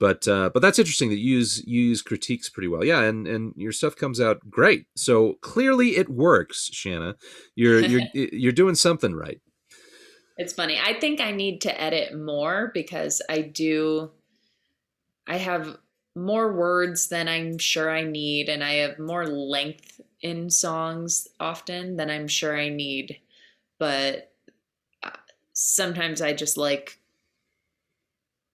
[0.00, 3.28] but uh but that's interesting that you use you use critiques pretty well yeah and
[3.28, 7.14] and your stuff comes out great so clearly it works shanna
[7.54, 9.40] you're you're you're doing something right
[10.40, 10.80] It's funny.
[10.82, 14.10] I think I need to edit more because I do
[15.26, 15.76] I have
[16.16, 21.96] more words than I'm sure I need and I have more length in songs often
[21.96, 23.20] than I'm sure I need.
[23.78, 24.32] But
[25.02, 25.10] uh,
[25.52, 26.99] sometimes I just like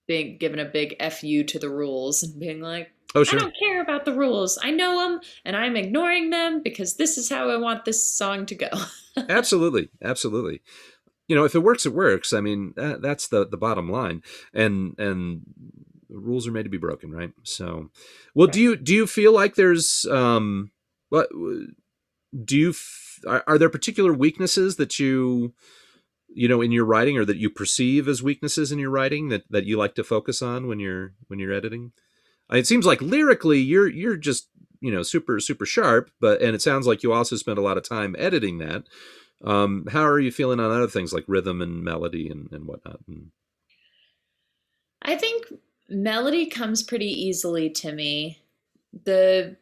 [0.07, 3.81] being given a big fu to the rules and being like oh I don't care
[3.81, 4.57] about the rules.
[4.61, 8.45] I know them and I'm ignoring them because this is how I want this song
[8.47, 8.69] to go.
[9.29, 9.89] absolutely.
[10.01, 10.61] Absolutely.
[11.27, 12.33] You know if it works it works.
[12.33, 14.23] I mean that, that's the the bottom line.
[14.53, 15.41] And and
[16.09, 17.33] the rules are made to be broken right?
[17.43, 17.89] So
[18.33, 20.71] well do you do you feel like there's um
[21.09, 21.29] what
[22.43, 25.53] do you f- are, are there particular weaknesses that you
[26.29, 29.43] you know in your writing or that you perceive as weaknesses in your writing that
[29.49, 31.91] that you like to focus on when you're when you're editing?
[32.51, 36.61] It seems like lyrically you're you're just you know super super sharp but and it
[36.61, 38.83] sounds like you also spend a lot of time editing that.
[39.43, 42.99] Um how are you feeling on other things like rhythm and melody and, and whatnot?
[45.01, 45.45] I think
[45.89, 48.39] melody comes pretty easily to me.
[49.05, 49.57] The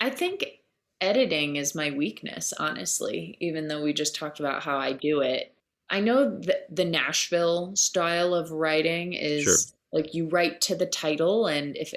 [0.00, 0.57] I think
[1.00, 5.54] editing is my weakness, honestly, even though we just talked about how I do it.
[5.90, 10.00] I know that the Nashville style of writing is Sure.
[10.00, 11.94] like you write to the title and if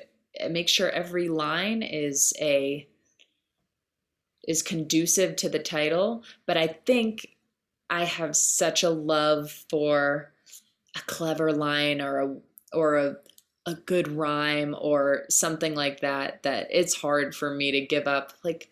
[0.50, 2.88] make sure every line is a
[4.48, 7.28] is conducive to the title, but I think
[7.90, 10.32] I have such a love for
[10.96, 12.36] a clever line or a
[12.74, 13.16] or a
[13.68, 18.34] a good rhyme or something like that that it's hard for me to give up
[18.44, 18.72] like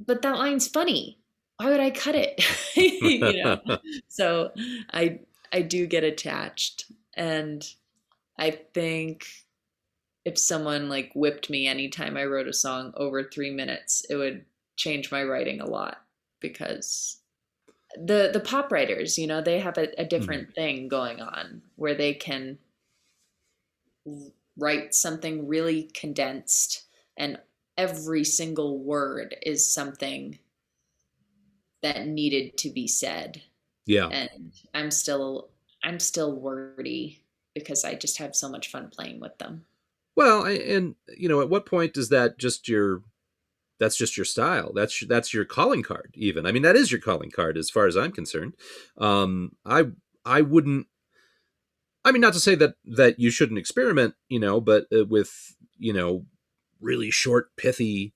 [0.00, 1.18] but that line's funny.
[1.56, 2.44] Why would i cut it?
[2.76, 3.60] You know?
[4.08, 4.50] So
[4.92, 5.20] i
[5.52, 7.64] i do get attached and
[8.38, 9.26] i think
[10.24, 14.44] if someone like whipped me anytime i wrote a song over three minutes it would
[14.76, 15.98] change my writing a lot
[16.40, 17.18] because
[17.96, 20.08] the the pop writers you know they have a, a mm-hmm.
[20.08, 22.58] different thing going on where they can
[24.56, 26.84] write something really condensed
[27.16, 27.38] and
[27.76, 30.38] every single word is something
[31.82, 33.42] that needed to be said.
[33.86, 34.08] Yeah.
[34.08, 35.50] And I'm still
[35.82, 37.22] I'm still wordy
[37.54, 39.66] because I just have so much fun playing with them.
[40.16, 43.02] Well, and you know, at what point is that just your
[43.78, 44.72] that's just your style.
[44.74, 46.46] That's that's your calling card even.
[46.46, 48.54] I mean, that is your calling card as far as I'm concerned.
[48.96, 49.86] Um I
[50.24, 50.86] I wouldn't
[52.04, 55.56] I mean, not to say that that you shouldn't experiment, you know, but uh, with,
[55.78, 56.26] you know,
[56.84, 58.14] really short pithy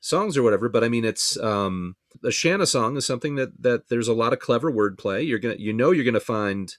[0.00, 3.88] songs or whatever, but I mean, it's um a Shanna song is something that that
[3.88, 5.26] there's a lot of clever wordplay.
[5.26, 6.76] You're to you know you're to find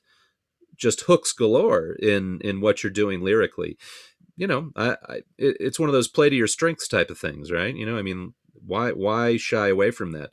[0.77, 3.77] just hooks galore in in what you're doing lyrically
[4.41, 7.19] you know, I, I it, it's one of those play to your strengths type of
[7.19, 7.75] things, right?
[7.75, 8.33] You know, I mean,
[8.65, 10.31] why why shy away from that?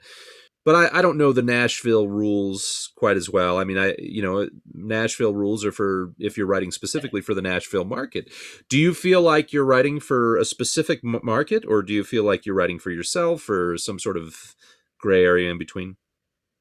[0.69, 3.57] But I, I don't know the Nashville rules quite as well.
[3.57, 7.41] I mean, I you know, Nashville rules are for if you're writing specifically for the
[7.41, 8.31] Nashville market.
[8.69, 12.45] Do you feel like you're writing for a specific market, or do you feel like
[12.45, 14.55] you're writing for yourself, or some sort of
[15.01, 15.97] gray area in between?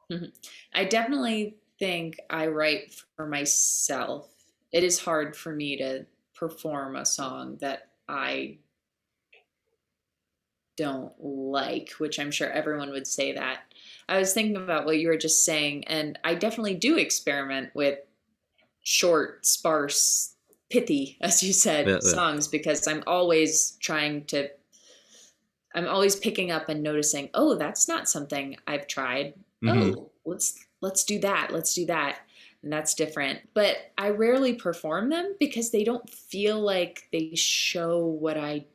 [0.09, 0.27] Mm-hmm.
[0.73, 4.29] I definitely think I write for myself.
[4.71, 8.59] It is hard for me to perform a song that I
[10.77, 13.66] don't like, which I'm sure everyone would say that.
[14.09, 17.99] I was thinking about what you were just saying, and I definitely do experiment with
[18.83, 20.35] short, sparse,
[20.69, 22.11] pithy, as you said, yeah, yeah.
[22.11, 24.49] songs because I'm always trying to.
[25.75, 29.33] I'm always picking up and noticing, oh, that's not something I've tried.
[29.63, 29.99] Mm-hmm.
[29.99, 31.51] Oh, let's let's do that.
[31.51, 32.19] Let's do that
[32.63, 33.39] and that's different.
[33.53, 38.65] But I rarely perform them because they don't feel like they show what I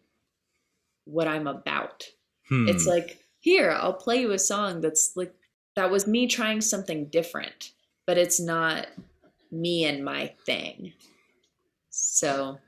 [1.05, 2.07] what I'm about.
[2.49, 2.69] Hmm.
[2.69, 5.35] It's like, here, I'll play you a song that's like
[5.75, 7.73] that was me trying something different,
[8.07, 8.87] but it's not
[9.51, 10.93] me and my thing.
[11.91, 12.59] So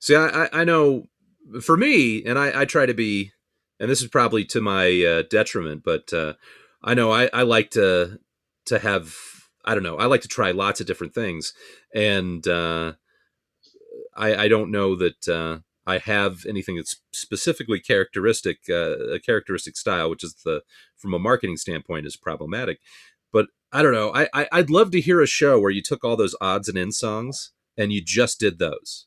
[0.00, 1.08] See, I, I know
[1.62, 3.32] for me, and I, I try to be,
[3.80, 6.34] and this is probably to my uh, detriment, but uh,
[6.82, 8.18] I know I, I like to
[8.66, 9.14] to have
[9.64, 9.98] I don't know.
[9.98, 11.52] I like to try lots of different things,
[11.94, 12.94] and uh,
[14.16, 15.58] I, I don't know that uh,
[15.88, 20.62] I have anything that's specifically characteristic, uh, a characteristic style, which is the
[20.96, 22.78] from a marketing standpoint is problematic.
[23.32, 24.12] But I don't know.
[24.14, 26.78] I, I would love to hear a show where you took all those odds and
[26.78, 29.06] ends songs and you just did those.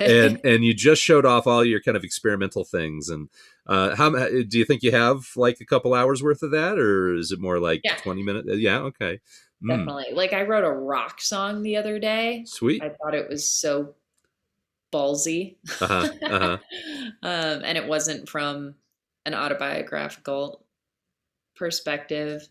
[0.00, 3.28] and and you just showed off all your kind of experimental things and
[3.68, 7.14] uh how do you think you have like a couple hours worth of that or
[7.14, 7.94] is it more like yeah.
[7.94, 9.20] 20 minutes yeah okay
[9.62, 9.68] Mm.
[9.76, 10.06] definitely.
[10.12, 10.16] Mm.
[10.16, 12.44] Like I wrote a rock song the other day.
[12.46, 12.82] Sweet.
[12.82, 13.94] I thought it was so
[14.92, 15.56] ballsy.
[15.80, 16.08] Uh-huh.
[16.22, 16.58] Uh-huh.
[17.22, 18.74] um, and it wasn't from
[19.26, 20.64] an autobiographical
[21.56, 22.48] perspective.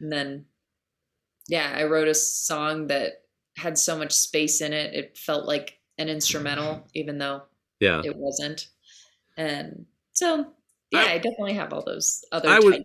[0.00, 0.46] And then,
[1.48, 3.22] yeah, I wrote a song that
[3.56, 4.94] had so much space in it.
[4.94, 7.42] It felt like an instrumental, even though
[7.80, 8.68] yeah, it wasn't.
[9.36, 10.46] And so,
[10.90, 12.64] yeah, I, I definitely have all those other I types.
[12.64, 12.84] Would,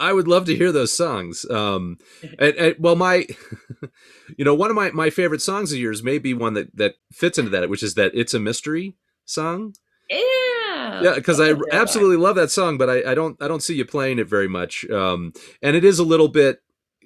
[0.00, 1.44] I would love to hear those songs.
[1.50, 1.98] Um,
[2.38, 3.26] and, and, well, my,
[4.36, 6.94] you know, one of my, my favorite songs of yours may be one that, that
[7.12, 8.96] fits into that, which is that "It's a Mystery"
[9.26, 9.74] song.
[10.08, 12.22] Yeah, yeah, because I, I absolutely that.
[12.22, 14.88] love that song, but I, I don't I don't see you playing it very much.
[14.90, 16.62] Um, and it is a little bit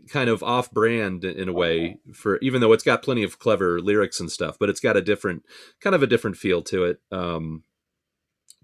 [0.08, 4.20] kind of off-brand in a way for even though it's got plenty of clever lyrics
[4.20, 5.42] and stuff, but it's got a different
[5.80, 7.00] kind of a different feel to it.
[7.10, 7.64] Um,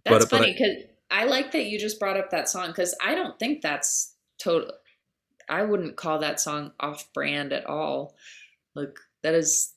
[0.04, 0.76] that's but, funny because
[1.10, 4.09] I, I like that you just brought up that song because I don't think that's
[4.40, 4.72] total
[5.48, 8.14] I wouldn't call that song off brand at all.
[8.74, 9.72] Like that is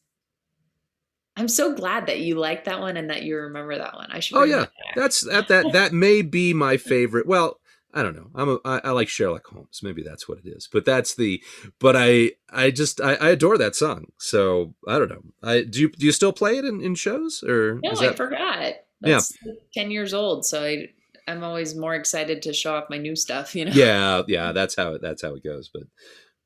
[1.36, 4.12] I'm so glad that you like that one and that you remember that one.
[4.12, 4.38] I should.
[4.38, 7.26] Oh yeah, that that's that that that may be my favorite.
[7.26, 7.60] Well,
[7.92, 8.30] I don't know.
[8.36, 9.82] I'm a I, I like Sherlock Holmes.
[9.82, 10.70] Maybe that's what it is.
[10.72, 11.42] But that's the.
[11.80, 14.06] But I I just I, I adore that song.
[14.20, 15.24] So I don't know.
[15.42, 17.80] I do you do you still play it in, in shows or?
[17.84, 18.14] No, that...
[18.14, 18.74] I forgot.
[19.02, 19.54] That's yeah.
[19.74, 20.46] ten years old.
[20.46, 20.90] So I
[21.28, 23.72] I'm always more excited to show off my new stuff, you know.
[23.74, 25.70] Yeah, yeah, that's how it that's how it goes.
[25.74, 25.84] But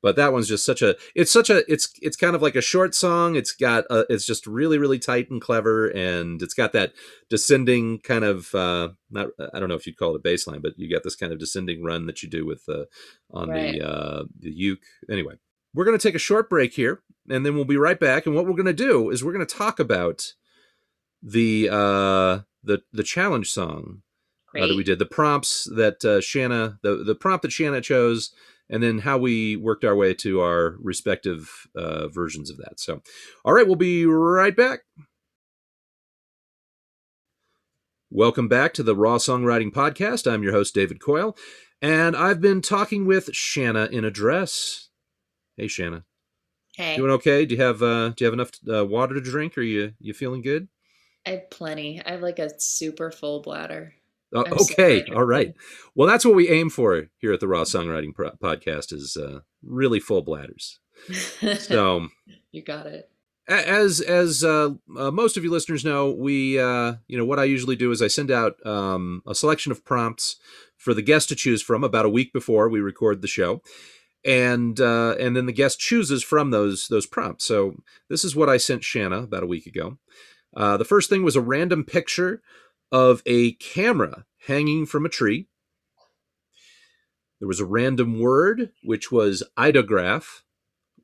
[0.02, 2.60] but that one's just such a it's such a it's it's kind of like a
[2.60, 3.34] short song.
[3.34, 6.92] It's got a, it's just really really tight and clever, and it's got that
[7.28, 10.60] descending kind of uh not I don't know if you'd call it a bass line,
[10.60, 12.84] but you got this kind of descending run that you do with uh
[13.30, 13.72] on right.
[13.72, 14.84] the uh the uke.
[15.10, 15.34] Anyway,
[15.74, 18.26] we're gonna take a short break here, and then we'll be right back.
[18.26, 20.34] And what we're gonna do is we're gonna talk about
[21.20, 24.02] the uh the the challenge song
[24.58, 28.32] uh, that we did, the prompts that uh, Shanna, the the prompt that Shanna chose,
[28.68, 32.80] and then how we worked our way to our respective uh, versions of that.
[32.80, 33.02] So,
[33.44, 34.80] all right, we'll be right back.
[38.10, 40.30] Welcome back to the Raw Songwriting Podcast.
[40.30, 41.36] I'm your host, David Coyle,
[41.82, 44.88] and I've been talking with Shanna in a dress.
[45.56, 46.04] Hey, Shanna.
[46.74, 46.96] Hey.
[46.96, 47.44] Doing okay?
[47.44, 49.58] Do you have uh, do you have enough uh, water to drink?
[49.58, 50.68] Are you you feeling good?
[51.26, 52.00] I have plenty.
[52.06, 53.94] I have like a super full bladder.
[54.34, 55.54] Uh, okay, all right.
[55.94, 59.40] Well, that's what we aim for here at the Raw Songwriting Pro- Podcast is uh,
[59.62, 60.78] really full bladders.
[61.60, 62.08] So,
[62.52, 63.10] you got it.
[63.48, 67.44] as as uh, uh, most of you listeners know, we uh, you know what I
[67.44, 70.36] usually do is I send out um, a selection of prompts
[70.76, 73.62] for the guest to choose from about a week before we record the show,
[74.24, 77.46] and uh, and then the guest chooses from those those prompts.
[77.46, 77.76] So
[78.10, 79.96] this is what I sent Shanna about a week ago.
[80.54, 82.42] Uh, the first thing was a random picture
[82.90, 85.48] of a camera hanging from a tree.
[87.38, 90.42] There was a random word, which was eidograph,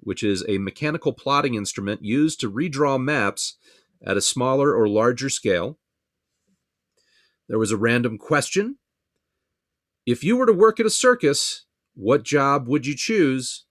[0.00, 3.56] which is a mechanical plotting instrument used to redraw maps
[4.04, 5.78] at a smaller or larger scale.
[7.48, 8.78] There was a random question.
[10.06, 11.64] If you were to work at a circus,
[11.94, 13.64] what job would you choose?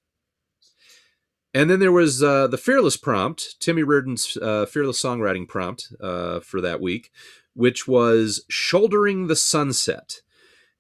[1.54, 6.40] And then there was uh, the fearless prompt, Timmy Reardon's uh, fearless songwriting prompt uh,
[6.40, 7.12] for that week,
[7.54, 10.22] which was shouldering the sunset.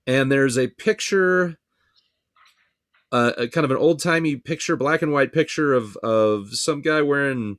[0.05, 1.57] And there's a picture,
[3.11, 6.82] uh, a kind of an old timey picture, black and white picture of of some
[6.82, 7.57] guy wearing,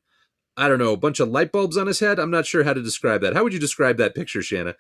[0.57, 2.19] I don't know, a bunch of light bulbs on his head.
[2.19, 3.35] I'm not sure how to describe that.
[3.35, 4.75] How would you describe that picture, Shanna?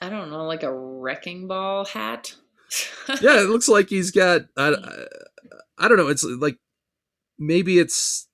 [0.00, 2.34] I don't know, like a wrecking ball hat.
[3.20, 4.42] yeah, it looks like he's got.
[4.56, 5.04] I, I,
[5.78, 6.08] I don't know.
[6.08, 6.56] It's like
[7.38, 8.28] maybe it's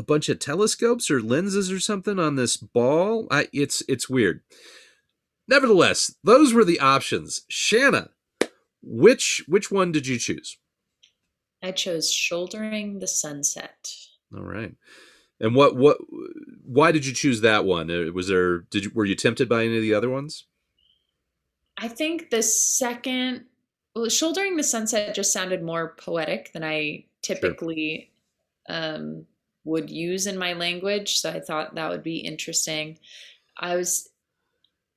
[0.00, 3.28] a bunch of telescopes or lenses or something on this ball.
[3.30, 4.40] I, it's it's weird.
[5.46, 7.42] Nevertheless, those were the options.
[7.48, 8.08] Shanna,
[8.82, 10.56] which which one did you choose?
[11.62, 13.92] I chose shouldering the sunset.
[14.34, 14.74] All right.
[15.38, 15.98] And what what
[16.64, 17.90] why did you choose that one?
[17.90, 20.46] Uh, Was there did you, were you tempted by any of the other ones?
[21.76, 23.44] I think the second,
[23.94, 28.10] well, shouldering the sunset just sounded more poetic than I typically
[28.68, 29.26] um,
[29.70, 31.20] would use in my language.
[31.20, 32.98] So I thought that would be interesting.
[33.56, 34.08] I was,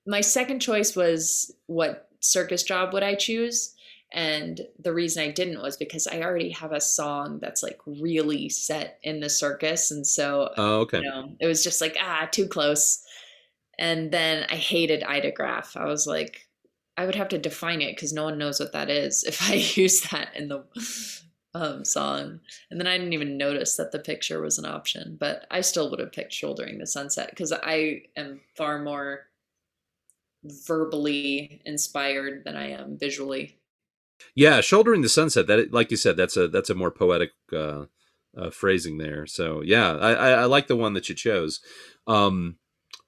[0.08, 3.76] my second choice was what circus job would I choose?
[4.12, 8.50] And the reason I didn't was because I already have a song that's like really
[8.50, 9.92] set in the circus.
[9.92, 11.00] And so Oh, okay.
[11.00, 13.04] you know, it was just like, ah, too close.
[13.80, 15.76] And then I hated eidograph.
[15.76, 16.48] I was like,
[16.98, 19.56] I would have to define it because no one knows what that is if I
[19.56, 20.64] use that in the
[21.56, 22.40] um, song.
[22.72, 25.90] And then I didn't even notice that the picture was an option, but I still
[25.90, 29.28] would have picked Shouldering the Sunset because I am far more
[30.44, 33.58] verbally inspired than I am visually.
[34.36, 35.48] Yeah, shouldering the sunset.
[35.48, 37.86] That, like you said, that's a that's a more poetic uh,
[38.38, 39.26] uh, phrasing there.
[39.26, 41.60] So yeah, I, I, I like the one that you chose.
[42.08, 42.58] Um,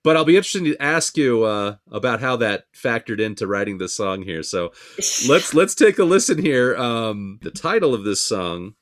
[0.06, 3.98] but I'll be interested to ask you uh, about how that factored into writing this
[3.98, 4.44] song here.
[4.44, 4.72] So
[5.28, 6.76] let's let's take a listen here.
[6.78, 8.76] Um, the title of this song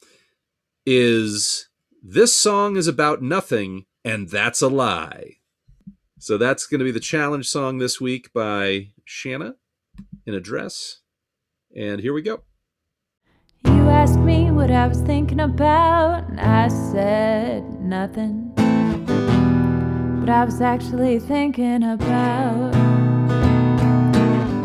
[0.85, 1.69] is
[2.03, 5.37] "This song is about nothing, and that's a lie."
[6.19, 9.55] So that's going to be the challenge song this week by Shanna
[10.25, 10.99] in a dress.
[11.75, 12.43] And here we go.
[13.65, 18.53] You asked me what I was thinking about, and I said nothing.
[20.23, 22.71] But I was actually thinking about.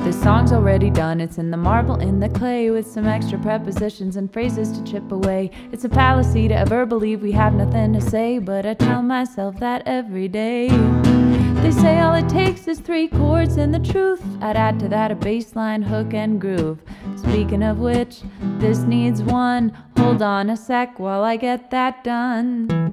[0.04, 1.20] This song's already done.
[1.20, 5.10] It's in the marble, in the clay, with some extra prepositions and phrases to chip
[5.10, 5.50] away.
[5.72, 9.58] It's a fallacy to ever believe we have nothing to say, but I tell myself
[9.58, 10.68] that every day.
[10.68, 14.22] They say all it takes is three chords and the truth.
[14.40, 16.78] I'd add to that a bass line, hook, and groove.
[17.16, 18.20] Speaking of which,
[18.58, 19.76] this needs one.
[19.96, 22.88] Hold on a sec while I get that done.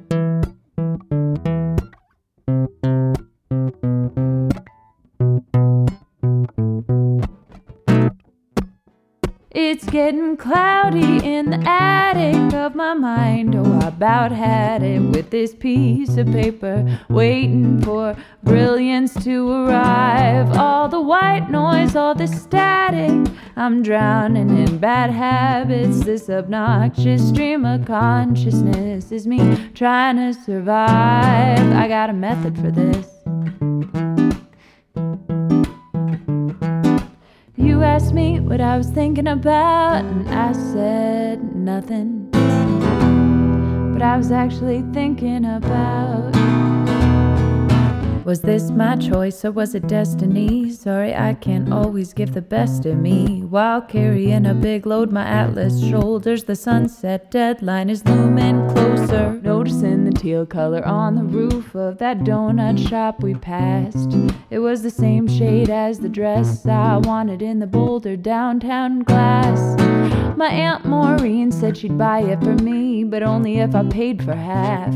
[9.96, 13.56] Getting cloudy in the attic of my mind.
[13.56, 20.52] Oh, I about had it with this piece of paper, waiting for brilliance to arrive.
[20.58, 23.32] All the white noise, all the static.
[23.56, 26.04] I'm drowning in bad habits.
[26.04, 31.72] This obnoxious stream of consciousness is me trying to survive.
[31.72, 33.15] I got a method for this.
[37.76, 42.30] You asked me what I was thinking about, and I said nothing.
[42.32, 46.65] But I was actually thinking about.
[48.26, 50.72] Was this my choice or was it destiny?
[50.72, 53.44] Sorry, I can't always give the best of me.
[53.44, 59.40] While carrying a big load, my atlas shoulders, the sunset deadline is looming closer.
[59.44, 64.18] Noticing the teal color on the roof of that donut shop we passed.
[64.50, 69.80] It was the same shade as the dress I wanted in the Boulder downtown glass.
[70.36, 74.34] My Aunt Maureen said she'd buy it for me, but only if I paid for
[74.34, 74.96] half.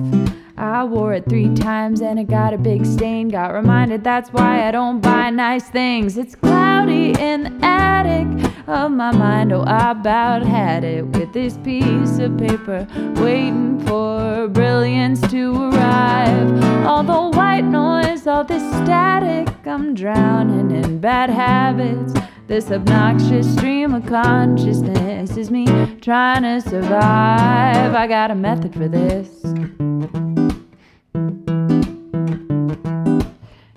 [0.60, 3.30] I wore it three times and it got a big stain.
[3.30, 6.18] Got reminded that's why I don't buy nice things.
[6.18, 8.28] It's cloudy in the attic
[8.68, 9.54] of my mind.
[9.54, 12.86] Oh, I about had it with this piece of paper,
[13.22, 16.86] waiting for brilliance to arrive.
[16.86, 22.14] All the white noise, all this static, I'm drowning in bad habits.
[22.48, 25.68] This obnoxious stream of consciousness is me
[26.02, 27.94] trying to survive.
[27.94, 29.30] I got a method for this.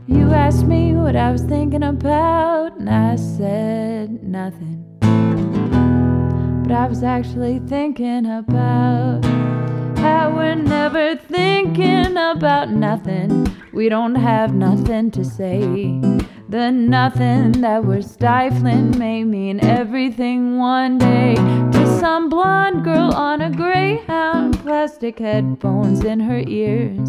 [0.06, 4.84] You asked me what I was thinking about, and I said nothing.
[6.62, 9.24] But I was actually thinking about
[9.98, 13.46] how we're never thinking about nothing.
[13.72, 15.62] We don't have nothing to say.
[16.52, 23.40] The nothing that we're stifling may mean everything one day to some blonde girl on
[23.40, 27.08] a greyhound, plastic headphones in her ears.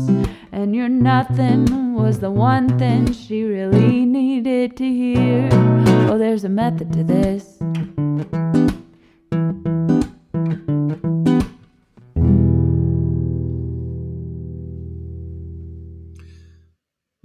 [0.54, 5.50] And your nothing was the one thing she really needed to hear.
[6.10, 7.60] Oh, there's a method to this.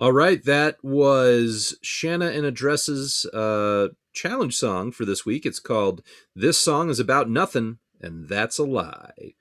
[0.00, 5.44] All right, that was Shanna in a Dress's uh, challenge song for this week.
[5.44, 6.02] It's called
[6.36, 9.34] "This Song Is About Nothing, and That's a Lie."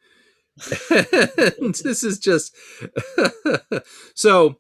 [0.89, 2.55] and this is just
[4.15, 4.55] so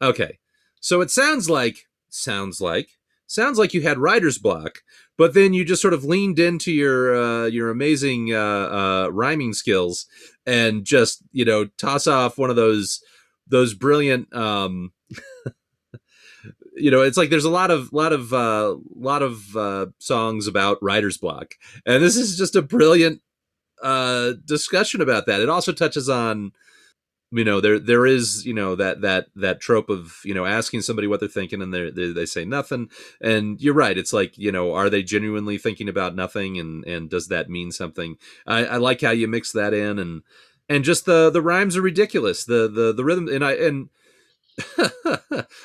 [0.00, 0.38] okay.
[0.80, 2.90] So it sounds like sounds like
[3.26, 4.82] sounds like you had writer's block,
[5.18, 9.54] but then you just sort of leaned into your uh, your amazing uh, uh, rhyming
[9.54, 10.06] skills
[10.46, 13.00] and just you know toss off one of those
[13.48, 14.92] those brilliant um,
[16.76, 20.46] you know it's like there's a lot of lot of uh lot of uh songs
[20.46, 21.54] about writer's block
[21.84, 23.20] and this is just a brilliant
[23.82, 25.40] uh discussion about that.
[25.40, 26.52] It also touches on
[27.32, 30.80] you know there there is you know that that that trope of you know asking
[30.82, 32.88] somebody what they're thinking and they they say nothing.
[33.20, 37.10] And you're right it's like you know are they genuinely thinking about nothing and and
[37.10, 38.16] does that mean something?
[38.46, 40.22] I i like how you mix that in and
[40.68, 42.44] and just the the rhymes are ridiculous.
[42.44, 43.88] The the the rhythm and i and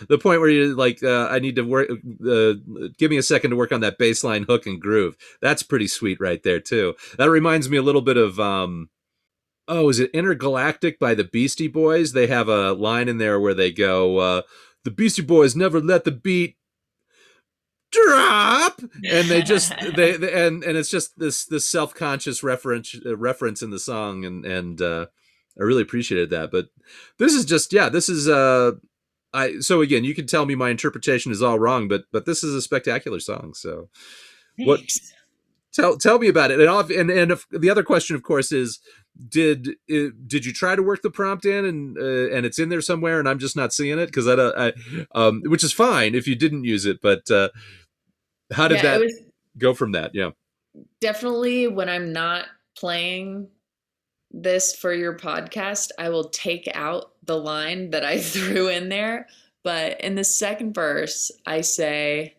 [0.07, 2.53] the point where you like uh, i need to work uh,
[2.97, 5.15] give me a second to work on that baseline hook and groove.
[5.41, 6.95] That's pretty sweet right there too.
[7.17, 8.89] That reminds me a little bit of um
[9.67, 12.13] oh is it intergalactic by the beastie boys?
[12.13, 14.41] They have a line in there where they go uh
[14.83, 16.57] the beastie boys never let the beat
[17.91, 18.81] drop!
[19.09, 23.61] And they just they, they, and and it's just this this self-conscious reference uh, reference
[23.61, 25.05] in the song and and uh
[25.59, 26.51] I really appreciated that.
[26.51, 26.67] But
[27.17, 28.73] this is just yeah, this is uh
[29.33, 32.43] I so again, you can tell me my interpretation is all wrong, but but this
[32.43, 33.53] is a spectacular song.
[33.53, 33.89] So
[34.57, 34.67] Thanks.
[34.67, 34.81] what
[35.73, 36.59] tell tell me about it.
[36.59, 38.79] And off, and and if, the other question of course is
[39.27, 42.69] did it, did you try to work the prompt in and uh, and it's in
[42.69, 44.73] there somewhere and I'm just not seeing it because I, I
[45.13, 47.49] um which is fine if you didn't use it but uh
[48.51, 49.21] how did Yeah, that was
[49.57, 50.31] go from that yeah
[51.01, 52.45] definitely when I'm not
[52.77, 53.49] playing
[54.33, 59.27] this for your podcast, I will take out the line that I threw in there.
[59.63, 62.35] But in the second verse, I say,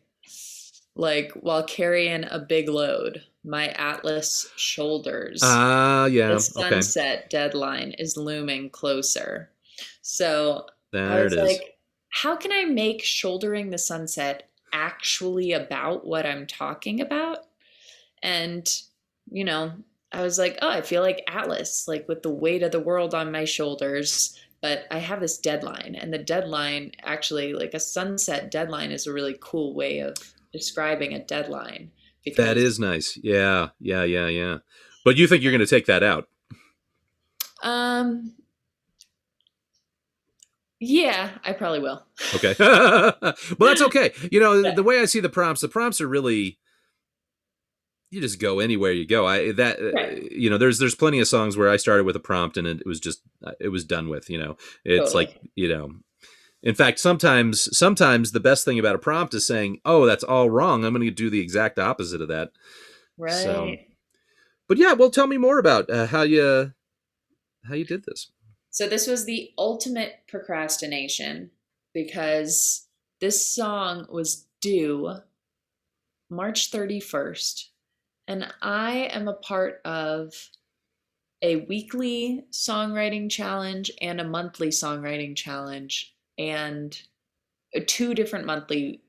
[0.97, 5.41] like, while carrying a big load, my Atlas shoulders.
[5.43, 9.51] ah yeah the okay sunset deadline is looming closer.
[10.01, 11.79] So I there was it is like,
[12.11, 17.39] how can I make shouldering the sunset actually about what I'm talking about?
[18.23, 18.69] And,
[19.31, 19.73] you know,
[20.13, 23.15] I was like, oh, I feel like Atlas, like with the weight of the world
[23.15, 24.39] on my shoulders.
[24.61, 29.13] But I have this deadline, and the deadline actually, like a sunset deadline, is a
[29.13, 30.15] really cool way of
[30.53, 31.91] describing a deadline.
[32.37, 34.59] that is nice yeah yeah yeah yeah
[35.05, 36.29] but you think you're going to take that out
[37.63, 38.35] Um.
[40.85, 42.05] Yeah, I probably will.
[42.35, 42.55] Okay.
[42.59, 44.13] well, that's okay.
[44.33, 44.75] You know, Yeah.
[44.75, 46.59] the way I see the prompts, the prompts are really
[48.13, 49.27] you just go anywhere you go.
[49.27, 50.31] I that uh, Right.
[50.31, 52.87] you know, there's there's plenty of songs where I started with a prompt and it
[52.87, 54.57] was just uh, it was done with, you know.
[54.85, 55.27] It's Totally.
[55.27, 55.93] like, you know,
[56.63, 60.51] in fact, sometimes sometimes the best thing about a prompt is saying, "Oh, that's all
[60.51, 60.85] wrong.
[60.85, 62.51] I'm going to do the exact opposite of that."
[63.19, 63.33] Right.
[63.33, 63.75] So-
[64.69, 66.73] But yeah, well, tell me more about uh, how you
[67.65, 68.31] how you did this.
[68.71, 71.51] So this was the ultimate procrastination
[71.95, 72.87] because
[73.21, 75.17] this song was due
[76.31, 77.69] March 31st
[78.29, 80.51] and I am a part of
[81.43, 87.01] a weekly songwriting challenge and a monthly songwriting challenge and
[87.77, 89.03] uh, two different monthly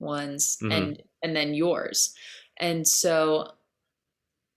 [0.00, 0.72] ones Mhm.
[0.72, 2.14] and and then yours.
[2.58, 3.56] And so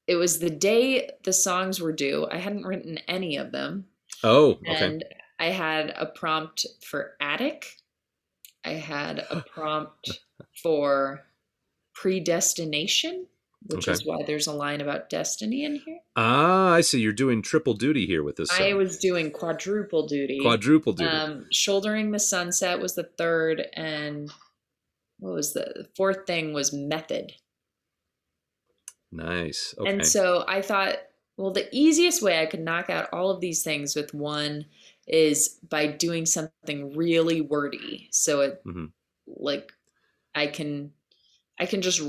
[0.08, 2.28] it was the day the songs were due.
[2.30, 3.88] I hadn't written any of them
[4.24, 4.86] Oh, okay.
[4.86, 5.06] and
[5.40, 7.78] I had a prompt for attic.
[8.64, 10.10] I had a prompt
[10.62, 11.26] for
[11.96, 13.28] predestination,
[13.68, 13.92] which Okay.
[13.94, 16.00] is why there's a line about destiny in here.
[16.16, 17.00] Ah, I see.
[17.00, 18.50] You're doing triple duty here with this.
[18.50, 18.62] Song.
[18.66, 20.40] I was doing quadruple duty.
[20.42, 21.10] quadruple duty.
[21.10, 24.32] Um, shouldering the sunset was the third, and
[25.20, 27.34] what was the, the fourth thing was method.
[29.12, 29.76] nice.
[29.78, 29.90] Okay.
[29.90, 30.96] And so I thought,
[31.38, 34.66] well, the easiest way I could knock out all of these things with one
[35.08, 38.08] is by doing something really wordy.
[38.12, 38.92] So it Mhm.
[39.28, 39.74] like
[40.34, 40.94] I can
[41.60, 42.02] I can just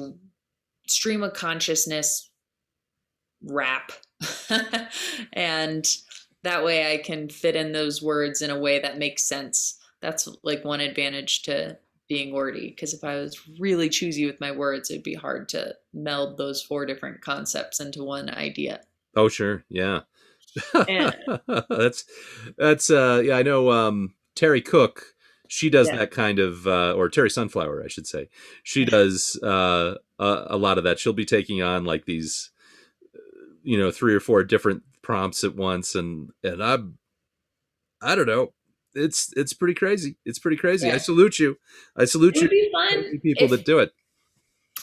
[0.86, 2.30] stream of consciousness
[3.44, 3.92] rap
[5.32, 5.86] and
[6.42, 9.78] that way I can fit in those words in a way that makes sense.
[10.00, 11.78] That's like one advantage to
[12.08, 15.74] being wordy because if I was really choosy with my words, it'd be hard to
[15.94, 18.80] meld those four different concepts into one idea.
[19.16, 19.64] oh, sure.
[19.68, 20.00] Yeah.
[20.88, 21.16] And-
[21.70, 22.04] that's
[22.58, 25.11] that's uh yeah, I know um Terry Cook
[25.54, 25.96] she does Yeah.
[25.96, 28.30] that kind of uh or Terry Sunflower, I should say.
[28.62, 30.98] She does uh a, a lot of that.
[30.98, 32.50] She'll be taking on like these
[33.62, 36.96] you know, three or four different prompts at once and and I'm
[38.00, 38.54] I don't know.
[38.94, 40.16] It's it's pretty crazy.
[40.24, 40.90] It's pretty crazy.
[40.90, 41.58] I salute you.
[41.96, 43.20] I salute It you be fun.
[43.20, 43.92] people if- that do it.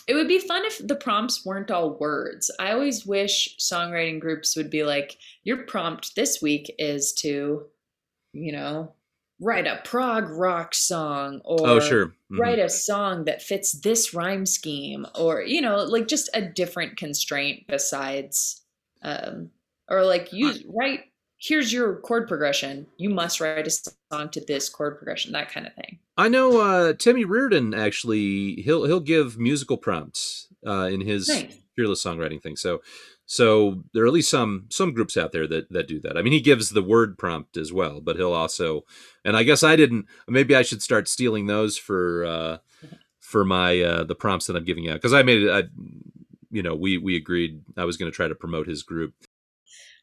[0.08, 2.50] It would be fun if the prompts weren't all words.
[2.60, 7.66] I always wish songwriting groups would be like, your prompt this week is to,
[8.34, 8.94] you know,
[9.40, 12.08] write a prog rock song or Oh, sure.
[12.32, 12.40] Mhm.
[12.40, 16.98] write a song that fits this rhyme scheme or, you know, like just a different
[16.98, 18.62] constraint besides,
[19.02, 19.50] um,
[19.90, 21.06] or like you write,
[21.38, 22.86] here's your chord progression.
[22.98, 23.72] You must write a
[24.12, 26.00] song to this chord progression, that kind of thing.
[26.18, 31.56] I know uh, Timmy Reardon actually he'll he'll give musical prompts uh, in his Nice.
[31.78, 32.58] fearless songwriting thing.
[32.58, 32.82] So
[33.32, 36.18] so there are at least some some groups out there that that do that.
[36.18, 38.86] I mean, he gives the word prompt as well, but he'll also
[39.24, 40.08] and I guess I didn't.
[40.28, 42.58] Maybe I should start stealing those for uh,
[43.20, 45.52] for my uh, the prompts that I'm giving out because I made it.
[45.52, 45.64] I,
[46.50, 49.14] you know, we we agreed I was going to try to promote his group.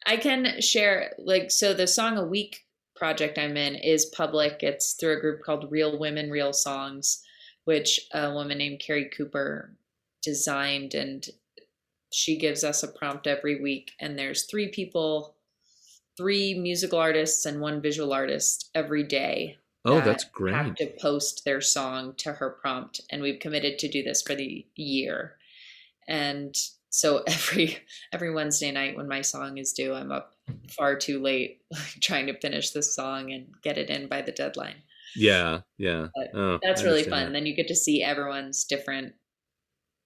[0.06, 2.64] I can share like so the song a week
[2.94, 4.62] project I'm in is public.
[4.62, 7.24] It's through a group called Real Women Real Songs,
[7.64, 9.74] which a woman named Carrie Cooper
[10.22, 11.26] designed and
[12.16, 15.36] she gives us a prompt every week and there's three people
[16.16, 20.54] three musical artists and one visual artist every day Oh, that that's great.
[20.54, 24.34] have to post their song to her prompt and we've committed to do this for
[24.34, 25.36] the year
[26.08, 26.54] and
[26.90, 27.78] so every
[28.12, 30.32] every wednesday night when my song is due i'm up
[30.76, 31.60] far too late
[32.00, 34.76] trying to finish this song and get it in by the deadline
[35.16, 36.08] Yeah, yeah.
[36.34, 37.32] Oh, that's really fun that.
[37.32, 39.14] then you get to see everyone's different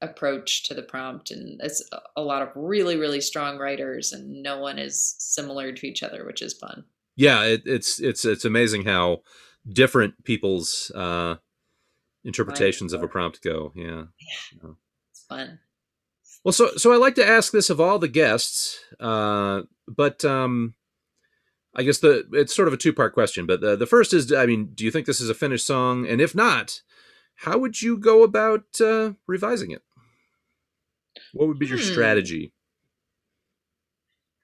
[0.02, 1.82] approach to the prompt and it's
[2.16, 6.24] a- lot of really really strong writers and no one is similar to each other
[6.24, 6.84] which is fun.
[7.16, 9.22] Yeah it, it's it's it's amazing how
[9.68, 11.36] different people's uh
[12.24, 13.72] interpretations of a prompt go.
[13.74, 14.04] Yeah.
[15.10, 15.58] It's fun.
[16.44, 20.74] Well so so i like to ask this of all the guests uh but um
[21.74, 24.32] i guess the it's sort of a two part question but the, the first is
[24.32, 26.06] i mean do you think this is a finished song?
[26.06, 26.80] And if not
[27.36, 29.82] how would you go about uh revising it
[31.32, 31.84] what would be your Hmm.
[31.92, 32.52] strategy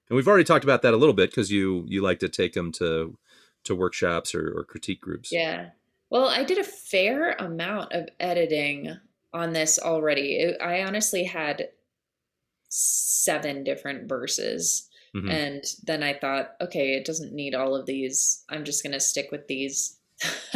[0.09, 2.53] and we've already talked about that a little bit because you you like to take
[2.53, 3.19] them to
[3.65, 5.71] to workshops or, or critique groups Yeah.
[6.09, 8.97] Well, I did a fair amount of editing
[9.33, 10.37] on this already.
[10.37, 11.71] It- I honestly had
[12.69, 14.89] seven different verses.
[15.17, 15.31] Mhm.
[15.31, 18.45] And then I thought, okay, it doesn't need all of these.
[18.49, 19.99] I'm just going to stick with these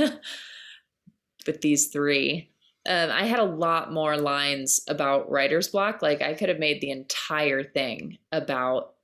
[1.47, 2.51] with these three.
[2.91, 6.03] Um, I had a lot more lines about writer's block.
[6.03, 8.95] Like I could have made the entire thing about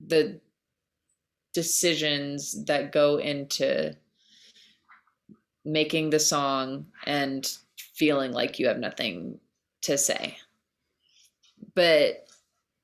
[0.00, 0.40] the
[1.52, 3.94] decisions that go into
[5.66, 7.46] making the song and
[7.76, 9.38] feeling like you have nothing
[9.82, 10.38] to say.
[11.74, 12.26] But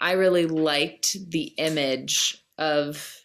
[0.02, 3.24] I really liked the image of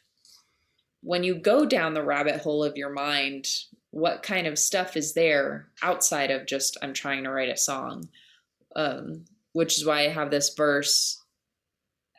[1.02, 3.50] when you go down the rabbit hole of your mind,
[3.92, 8.10] what kind of stuff is there outside of just I'm trying to write a song?
[8.76, 11.24] Um, which is why I have this verse.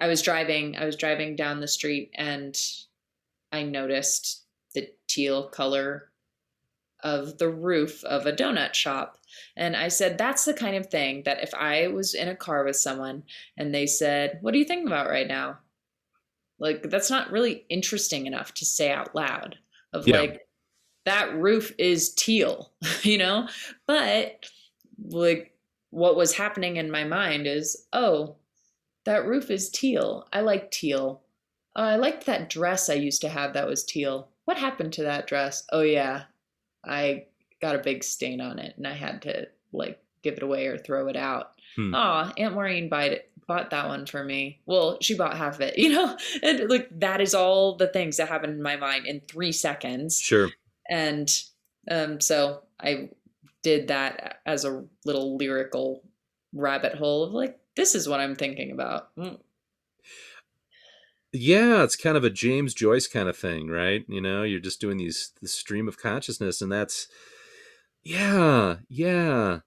[0.01, 2.57] I was driving, I was driving down the street and
[3.53, 4.45] I noticed
[4.75, 6.11] the teal color
[7.05, 9.19] of the roof of a donut shop.
[9.57, 12.64] And I said, that's the kind of thing that if I was in a car
[12.64, 13.23] with someone
[13.57, 15.59] and they said, What are you thinking about right now?
[16.59, 19.59] Like, that's not really interesting enough to say out loud
[19.93, 20.19] of Yeah.
[20.19, 20.47] like,
[21.09, 22.70] that roof is teal,
[23.02, 23.48] you know?
[23.86, 24.44] But
[25.02, 25.54] like,
[25.90, 28.36] what was happening in my mind is, oh,
[29.06, 30.28] that roof is teal.
[30.34, 31.22] I like teal.
[31.74, 34.28] Oh, I liked that dress I used to have that was teal.
[34.44, 35.64] what happened to that dress?
[35.72, 36.24] Oh yeah,
[36.84, 37.24] I
[37.62, 40.76] got a big stain on it, and I had to like give it away or
[40.76, 41.52] throw it out.
[41.76, 41.94] Hmm.
[41.94, 44.61] Oh, Aunt Maureen bought it, bought that one for me.
[44.66, 48.18] Well, she bought half of it, you know, and like that is all the things
[48.18, 50.20] that happened in my mind in three seconds.
[50.20, 50.50] Sure.
[50.89, 51.30] And
[51.91, 53.11] um, so I
[53.62, 56.03] did that as a little lyrical
[56.53, 59.14] rabbit hole of like, this is what I'm thinking about.
[59.16, 59.39] Mm.
[61.32, 64.05] Yeah, it's kind of a James Joyce kind of thing, right?
[64.09, 67.07] You know, you're just doing these the stream of consciousness, and that's
[68.03, 69.61] yeah, yeah.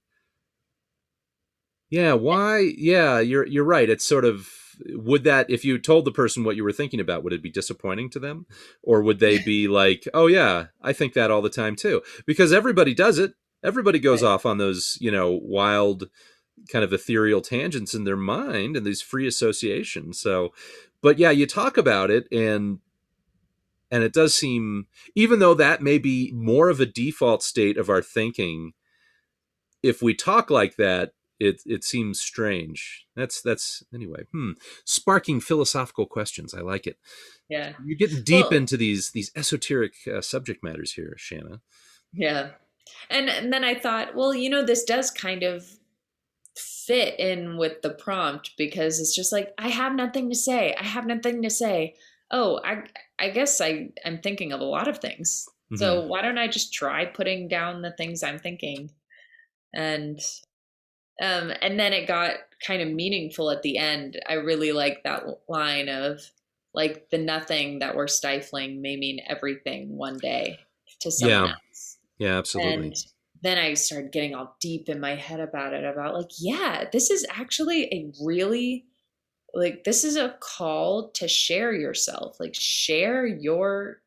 [1.91, 2.73] Yeah, why?
[2.75, 3.89] Yeah, you're you're right.
[3.89, 4.49] It's sort of
[4.89, 7.51] would that if you told the person what you were thinking about, would it be
[7.51, 8.45] disappointing to them,
[8.83, 12.53] or would they be like, "Oh yeah, I think that all the time too," because
[12.53, 13.33] everybody does it.
[13.63, 14.29] Everybody goes Right.
[14.29, 16.09] off on those, you know, wild
[16.69, 20.19] kind of ethereal tangents in their mind and these free associations.
[20.19, 20.53] So,
[21.01, 22.79] but yeah, you talk about it and
[23.89, 27.89] and it does seem even though that may be more of a default state of
[27.89, 28.73] our thinking
[29.83, 31.13] if we talk like that
[31.47, 34.51] it it seems strange that's that's anyway hmm
[34.85, 36.97] sparking philosophical questions i like it
[37.49, 37.73] Yeah.
[37.85, 41.61] you're getting deep Well- into these these esoteric uh, subject matters here shanna
[42.13, 42.49] Yeah.
[43.09, 45.63] And, and then I thought, well, you know, this does kind of
[46.55, 50.75] fit in with the prompt because it's just like I have nothing to say.
[50.77, 51.95] I have nothing to say.
[52.31, 52.83] Oh, I
[53.19, 55.45] I guess I I'm thinking of a lot of things.
[55.47, 55.77] Mm-hmm.
[55.77, 58.89] So why don't I just try putting down the things I'm thinking?
[59.73, 60.19] And
[61.21, 62.35] um and then it got
[62.65, 64.21] kind of meaningful at the end.
[64.27, 66.21] I really like that line of
[66.73, 70.59] like the nothing that we're stifling may mean everything one day
[71.01, 71.47] to someone Yeah.
[71.47, 71.97] else.
[72.19, 72.95] yeah absolutely And
[73.41, 77.09] then I started getting all deep in my head about it about like, yeah, this
[77.09, 78.85] is actually a really
[79.53, 84.01] like this is a call to share yourself, like share your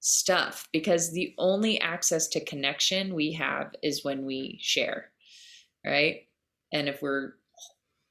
[0.00, 5.10] stuff because the only access to connection we have is when we share.
[5.84, 6.28] Right?
[6.72, 7.34] And if we're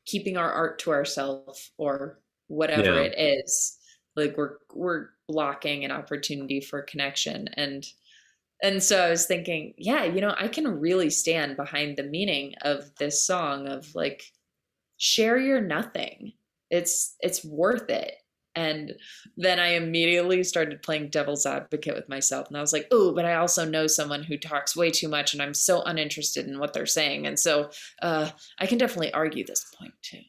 [0.05, 3.01] keeping our art to ourselves or whatever Yeah.
[3.03, 3.78] it is,
[4.15, 7.86] like we're we're blocking an opportunity for connection and
[8.63, 12.55] and so I was thinking, yeah, you know, I can really stand behind the meaning
[12.61, 14.24] of this song of like
[14.97, 16.34] share your nothing.
[16.71, 18.15] It's it's worth it.
[18.56, 18.93] And
[19.36, 22.47] then I immediately started playing devil's advocate with myself.
[22.47, 25.34] And I was like, oh, but I also know someone who talks way too much
[25.34, 27.26] and I'm so uninterested in what they're saying.
[27.26, 28.30] And so uh,
[28.60, 30.20] I can definitely argue this point too.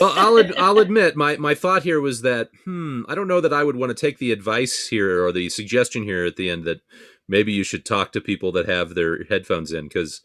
[0.00, 3.40] well i'll ad- i'll admit my my thought here was that hmm i don't know
[3.40, 6.50] that i would want to take the advice here or the suggestion here at the
[6.50, 6.80] end that
[7.28, 10.20] maybe you should talk to people that have their headphones in because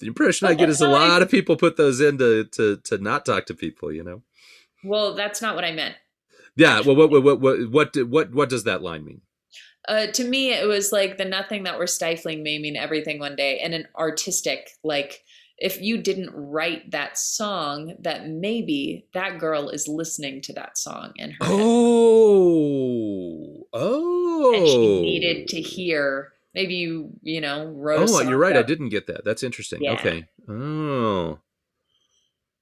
[0.00, 2.98] the impression i get is a lot of people put those in to to to
[2.98, 4.22] not talk to people you know
[4.82, 5.94] Well, that's not what I meant.
[6.58, 9.20] Yeah well what what what what what, what, what does that line mean?
[9.88, 13.34] Uh, to me it was like the nothing that we're stifling may mean everything one
[13.34, 15.24] day and an artistic like
[15.56, 21.12] if you didn't write that song that maybe that girl is listening to that song
[21.18, 21.54] and her head.
[21.54, 28.56] Oh oh and she needed to hear maybe you you know wrote oh you're right
[28.56, 29.24] i didn't get that.
[29.24, 29.82] That's interesting.
[29.82, 29.92] Yeah.
[29.92, 30.26] okay.
[30.48, 31.38] Oh.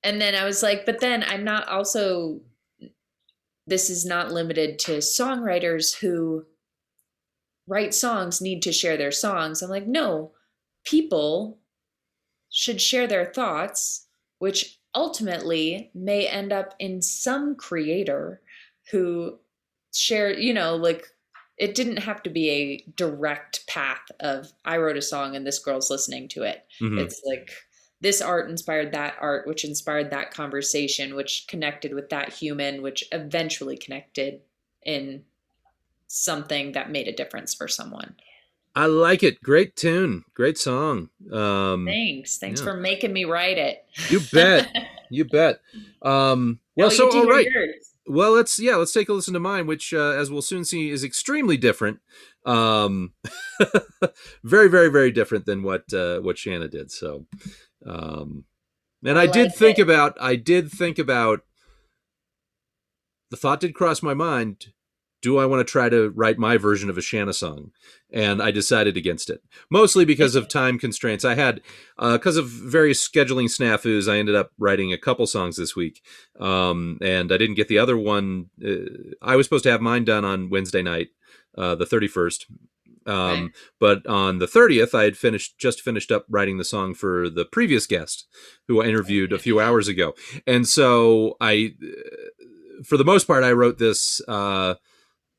[0.04, 2.40] And then i was like but then i'm not also
[3.66, 6.44] this is not limited to songwriters who
[7.66, 10.32] write songs need to share their songs i'm like no
[10.84, 11.58] people
[12.50, 14.06] should share their thoughts
[14.38, 18.40] which ultimately may end up in some creator
[18.90, 19.38] who
[19.94, 21.06] share you know like
[21.58, 25.58] it didn't have to be a direct path of i wrote a song and this
[25.58, 26.98] girl's listening to it mhm.
[26.98, 27.50] it's like
[28.00, 33.04] this art inspired that art which inspired that conversation which connected with that human which
[33.12, 34.40] eventually connected
[34.84, 35.22] in
[36.06, 38.14] something that made a difference for someone
[38.78, 39.42] I like it.
[39.42, 40.24] Great tune.
[40.34, 41.08] Great song.
[41.32, 42.66] Um, thanks thanks yeah.
[42.66, 44.68] for making me write it you bet.
[45.10, 45.60] You bet.
[46.02, 47.46] Um, well, you so all right.
[47.46, 47.94] yours.
[48.06, 50.90] Well, let's yeah, let's take a listen to mine, which uh, as we'll soon see
[50.90, 52.00] is extremely different.
[52.44, 53.12] Um,
[54.44, 56.92] very, very, very different than what uh, what Shanna did.
[56.92, 57.26] So,
[57.86, 58.44] um,
[59.04, 59.82] and I, I did like think it.
[59.82, 60.16] about.
[60.20, 61.40] I did think about.
[63.30, 64.66] The thought did cross my mind.
[65.22, 67.72] Do I want to try to write my version of a Shanna song?
[68.12, 71.24] And I decided against it, mostly because of time constraints.
[71.24, 71.60] I had,
[71.98, 76.02] because of various scheduling snafus, I ended up writing a couple songs this week,
[76.38, 78.50] um, and I didn't get the other one.
[78.64, 81.08] Uh, I was supposed to have mine done on Wednesday night,
[81.58, 82.46] uh, the thirty first.
[83.06, 83.50] Um, Right.
[83.78, 87.44] But on the thirtieth, I had finished just finished up writing the song for the
[87.44, 88.26] previous guest,
[88.68, 90.14] who I interviewed a few hours ago,
[90.46, 94.20] and so I, uh, for the most part, I wrote this.
[94.26, 94.74] Uh,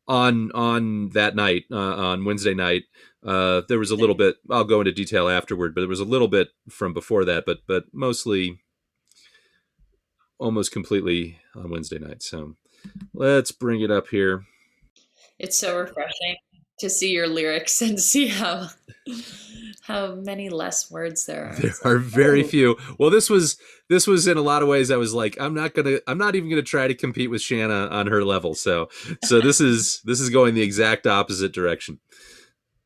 [0.08, 2.84] on on that night uh, on Wednesday night.
[3.26, 4.38] Uh, there was a little bit.
[4.50, 7.60] I'll go into detail afterward, but there was a little bit from before that, but
[7.68, 8.62] but mostly,
[10.40, 12.24] almost completely on Wednesday night.
[12.24, 12.56] So
[13.14, 14.46] let's bring it up here.
[15.40, 16.38] It's so refreshing
[16.80, 18.70] to see your lyrics and see how
[19.88, 21.56] how many less words there are.
[21.56, 22.48] There are very oh.
[22.48, 22.78] few.
[22.98, 23.58] Well, this was
[23.90, 24.92] this was in a lot of ways.
[24.92, 27.88] I was like, I'm not gonna, I'm not even gonna try to compete with Shanna
[27.88, 28.54] on her level.
[28.54, 28.90] So,
[29.24, 32.00] so this is this is going the exact opposite direction.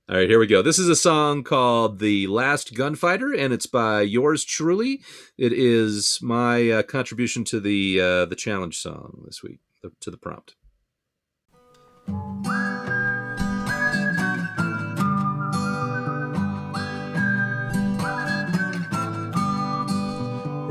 [0.09, 0.61] All right, here we go.
[0.61, 5.01] This is a song called "The Last Gunfighter," and it's by yours truly.
[5.37, 9.59] It is my uh, contribution to the uh, the challenge song this week,
[10.01, 10.55] to the prompt.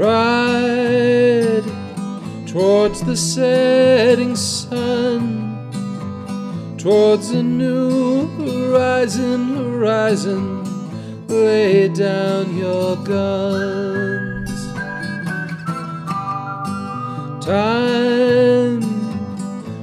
[0.00, 1.62] Ride
[2.46, 5.68] towards the setting sun,
[6.78, 10.64] towards a new horizon, horizon.
[11.28, 14.50] Lay down your guns.
[17.44, 18.80] Time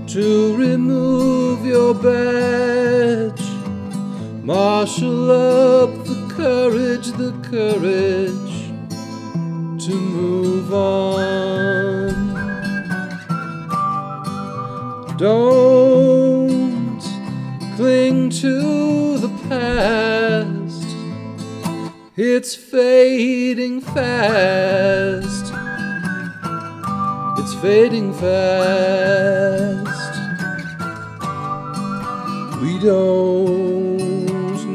[0.07, 3.47] to remove your badge.
[4.43, 8.36] Marshal up the courage, the courage
[9.87, 12.11] to move on.
[15.17, 16.99] Don't
[17.77, 20.85] cling to the past,
[22.17, 25.53] it's fading fast.
[27.39, 29.05] It's fading fast.
[32.61, 33.19] We don't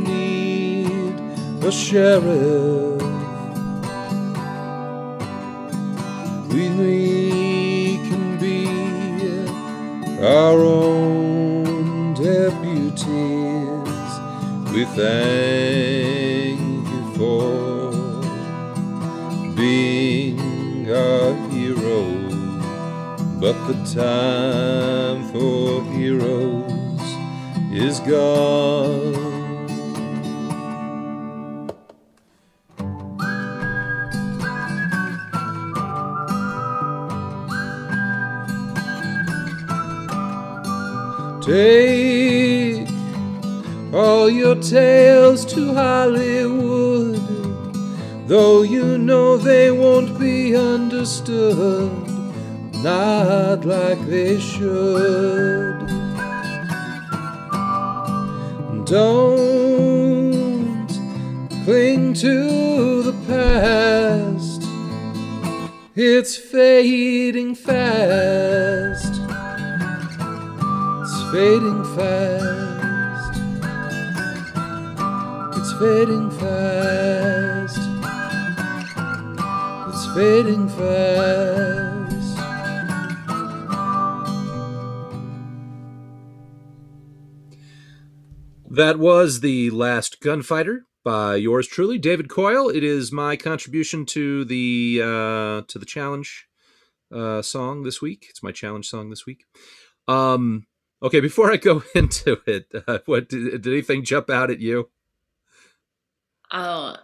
[0.04, 1.14] need
[1.62, 2.91] a sheriff.
[6.52, 8.66] We can be
[10.20, 13.02] our own deputies.
[14.72, 16.60] We thank
[16.92, 17.92] you for
[19.56, 22.02] being our hero,
[23.40, 27.00] but the time for heroes
[27.72, 29.01] is gone.
[41.52, 42.88] Take
[43.92, 47.20] all your tales to Hollywood,
[48.26, 51.92] though you know they won't be understood,
[52.82, 55.86] not like they should.
[58.86, 60.88] Don't
[61.66, 64.62] cling to the past,
[65.94, 68.91] it's fading fast
[71.32, 73.40] fading fast.
[75.56, 77.78] It's fading fast.
[79.88, 82.36] It's fading fast.
[88.68, 92.68] That was The Last Gunfighter by yours truly, David Coyle.
[92.68, 96.46] It is my contribution to the uh, to the challenge
[97.10, 98.26] uh, song this week.
[98.28, 99.46] It's my challenge song this week.
[100.06, 100.66] Um,
[101.02, 104.88] Okay, before I go into it, uh, what did, did anything jump out at you?
[106.50, 106.96] Oh,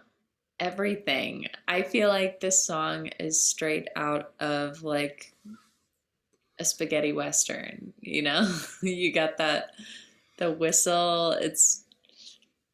[0.59, 1.47] everything.
[1.67, 5.33] I feel like this song is straight out of like
[6.59, 8.53] a spaghetti western, you know?
[8.81, 9.71] you got that
[10.37, 11.31] the whistle.
[11.33, 11.83] It's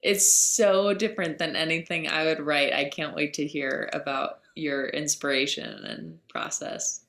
[0.01, 2.73] it's so different than anything I would write.
[2.73, 7.05] I can't wait to hear about your inspiration and process.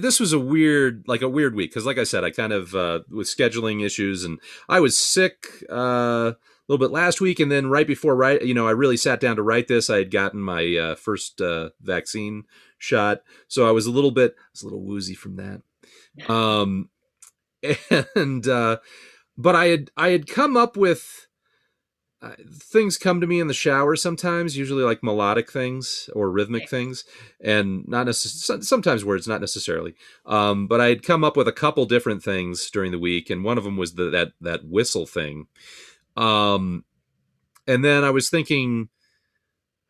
[0.00, 2.74] This was a weird, like a weird week because, like I said, I kind of
[2.74, 6.36] uh, with scheduling issues, and I was sick uh, a
[6.68, 9.36] little bit last week, and then right before, right, you know, I really sat down
[9.36, 9.88] to write this.
[9.88, 12.44] I had gotten my uh, first uh, vaccine
[12.78, 15.62] shot, so I was a little bit, I was a little woozy from that.
[16.30, 16.90] Um,
[18.16, 18.78] and uh,
[19.36, 21.27] but I had I had come up with
[22.20, 26.68] uh, things come to me in the shower sometimes usually like melodic things or rhythmic
[26.68, 27.04] things
[27.40, 29.94] and not necessarily sometimes words not necessarily
[30.26, 33.44] um, but i had come up with a couple different things during the week and
[33.44, 35.46] one of them was the, that that whistle thing
[36.16, 36.84] um,
[37.68, 38.88] and then i was thinking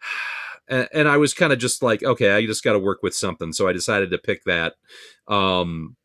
[0.69, 3.15] and, and i was kind of just like okay i just got to work with
[3.15, 4.75] something so i decided to pick that
[5.29, 5.97] um,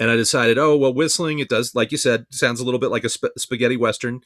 [0.00, 2.90] and i decided oh well whistling it does like you said sounds a little bit
[2.90, 4.22] like a sp- spaghetti western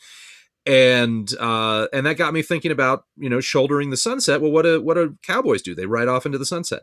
[0.66, 4.40] and uh, and that got me thinking about you know shouldering the sunset.
[4.40, 5.74] Well, what do what do cowboys do?
[5.74, 6.82] They ride off into the sunset,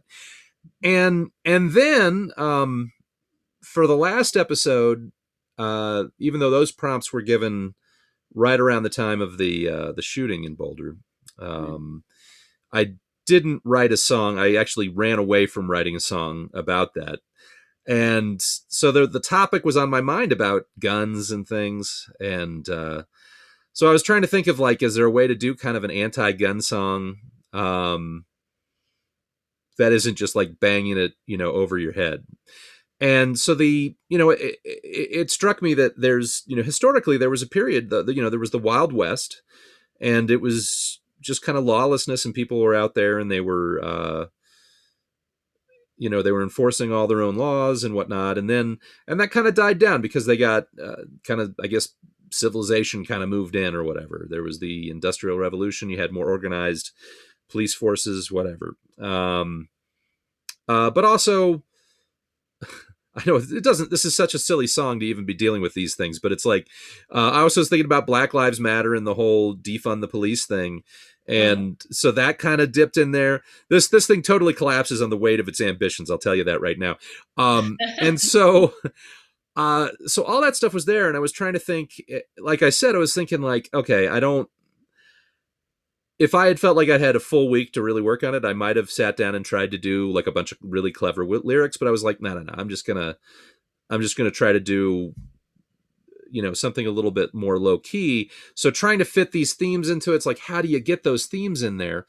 [0.82, 2.94] and and then um,
[3.62, 5.12] for the last episode,
[5.58, 7.76] uh, even though those prompts were given
[8.34, 10.96] right around the time of the uh, the shooting in Boulder,
[11.38, 12.04] um,
[12.72, 12.94] I
[13.26, 14.40] didn't write a song.
[14.40, 17.20] I actually ran away from writing a song about that.
[17.86, 23.04] And so the the topic was on my mind about guns and things, and uh,
[23.74, 25.76] so I was trying to think of like, is there a way to do kind
[25.76, 27.16] of an anti-gun song
[27.54, 28.26] um,
[29.80, 32.24] that isn't just like banging it, you know, over your head?
[33.02, 37.18] And so the, you know, it, it, it struck me that there's, you know, historically
[37.18, 39.42] there was a period, the, you know, there was the Wild West,
[40.00, 43.84] and it was just kind of lawlessness, and people were out there and they were.
[43.84, 44.26] Uh,
[45.96, 49.30] you know they were enforcing all their own laws and whatnot and then and that
[49.30, 51.90] kind of died down because they got uh, kind of i guess
[52.34, 56.30] civilization kind of moved in or whatever there was the industrial revolution you had more
[56.30, 56.92] organized
[57.50, 59.70] police forces whatever um,
[60.68, 61.64] uh, but also
[63.16, 63.92] I know it doesn't.
[63.92, 66.46] This is such a silly song to even be dealing with these things, but it's
[66.46, 66.68] like
[67.14, 70.48] uh, I also was thinking about Black Lives Matter and the whole defund the police
[70.48, 70.82] thing,
[71.28, 73.44] and so that kind of dipped in there.
[73.70, 76.10] This this thing totally collapses on the weight of its ambitions.
[76.10, 76.98] I'll tell you that right now.
[77.38, 78.74] Um, and so,
[79.56, 82.02] uh, so all that stuff was there, and I was trying to think.
[82.10, 84.50] Eh, like I said, I was thinking like, okay, I don't.
[86.20, 88.46] If I had felt like I'd had a full week to really work on it,
[88.46, 91.26] I might have sat down and tried to do like a bunch of really clever
[91.26, 91.78] lyrics.
[91.78, 92.54] But I was like, no, no, no.
[92.56, 93.18] I'm just gonna,
[93.90, 95.14] I'm just gonna try to do
[96.32, 99.88] you know something a little bit more low key so trying to fit these themes
[99.88, 102.08] into it, it's like how do you get those themes in there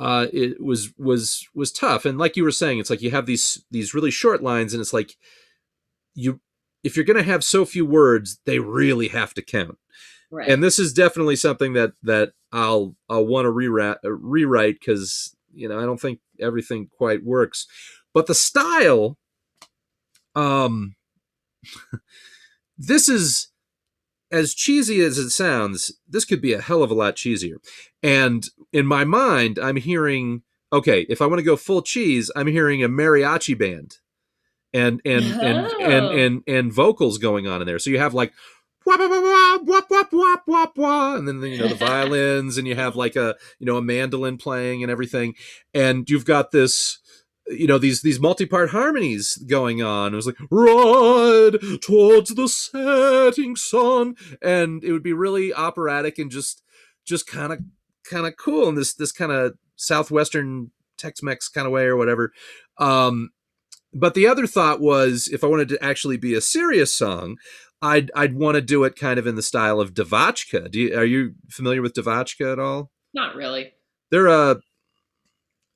[0.00, 3.24] uh it was was was tough and like you were saying it's like you have
[3.24, 5.14] these these really short lines and it's like
[6.14, 6.40] you
[6.82, 9.78] if you're going to have so few words they really have to count
[10.30, 10.48] right.
[10.48, 15.68] and this is definitely something that that i'll i'll want to rewrite rewrite because you
[15.68, 17.66] know i don't think everything quite works
[18.12, 19.18] but the style
[20.34, 20.94] um
[22.78, 23.52] this is
[24.32, 27.56] as cheesy as it sounds, this could be a hell of a lot cheesier.
[28.02, 32.46] And in my mind, I'm hearing, okay, if I want to go full cheese, I'm
[32.46, 33.98] hearing a mariachi band
[34.72, 35.40] and and oh.
[35.40, 37.78] and, and and and vocals going on in there.
[37.78, 38.32] So you have like
[38.84, 42.66] wah, wah, wah, wah, wah, wah, wah, wah, and then you know the violins and
[42.66, 45.34] you have like a you know a mandolin playing and everything
[45.72, 46.98] and you've got this
[47.48, 53.56] you know these these multi-part harmonies going on it was like ride towards the setting
[53.56, 56.62] sun and it would be really operatic and just
[57.04, 57.60] just kind of
[58.08, 62.32] kind of cool in this this kind of southwestern tex-mex kind of way or whatever
[62.78, 63.30] um
[63.92, 67.36] but the other thought was if i wanted to actually be a serious song
[67.80, 70.96] i'd i'd want to do it kind of in the style of devotchka do you,
[70.96, 73.72] are you familiar with devotchka at all not really
[74.10, 74.60] they're a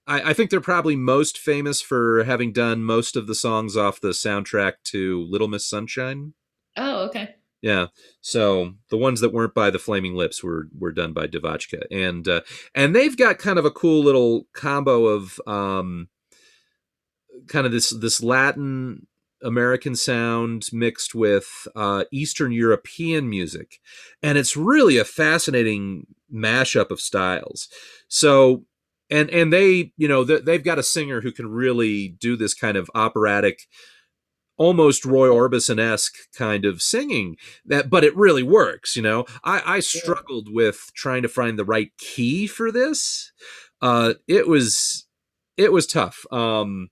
[0.07, 4.01] I, I, think they're probably most famous for having done most of the songs off
[4.01, 6.35] the soundtrack to Little Miss Sunshine.
[6.77, 7.35] Oh, okay.
[7.63, 7.87] Yeah.
[8.21, 12.29] So the ones that weren't by the Flaming Lips were were done by Devotchka, and
[12.29, 12.43] uh,
[12.75, 16.09] and they've got kind of a cool little combo of um,
[17.49, 19.07] kind of this this Latin
[19.43, 23.81] American sound mixed with uh, Eastern European music,
[24.23, 27.69] and it's really a fascinating mashup of styles.
[28.09, 28.65] So
[29.11, 32.77] and and they you know they've got a singer who can really do this kind
[32.77, 33.63] of operatic
[34.59, 39.25] almost roy orbison-esque kind of singing that but it really works you know?
[39.45, 43.33] I i struggled with trying to find the right key for this.
[43.81, 45.07] Uh it was
[45.57, 46.25] it was tough.
[46.33, 46.89] Um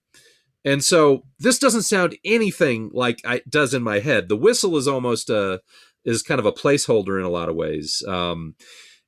[0.65, 4.29] and so this doesn't sound anything like it does in my head.
[4.29, 5.61] The whistle is almost a
[6.05, 8.03] is kind of a placeholder in a lot of ways.
[8.09, 8.55] Um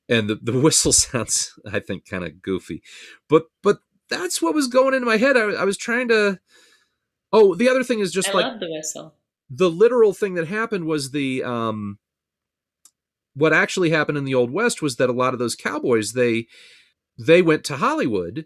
[0.09, 2.81] and the, the whistle sounds i think kind of goofy.
[3.29, 3.79] But but
[4.09, 5.35] that's what was going into my head.
[5.35, 6.39] I, I, was trying to
[7.33, 9.15] oh the other thing is just I like the whistle.
[9.49, 11.97] the literal thing that happened was the um
[13.33, 16.47] what actually happened in the old west was that a lot of those cowboys they
[17.19, 18.45] they went to hollywood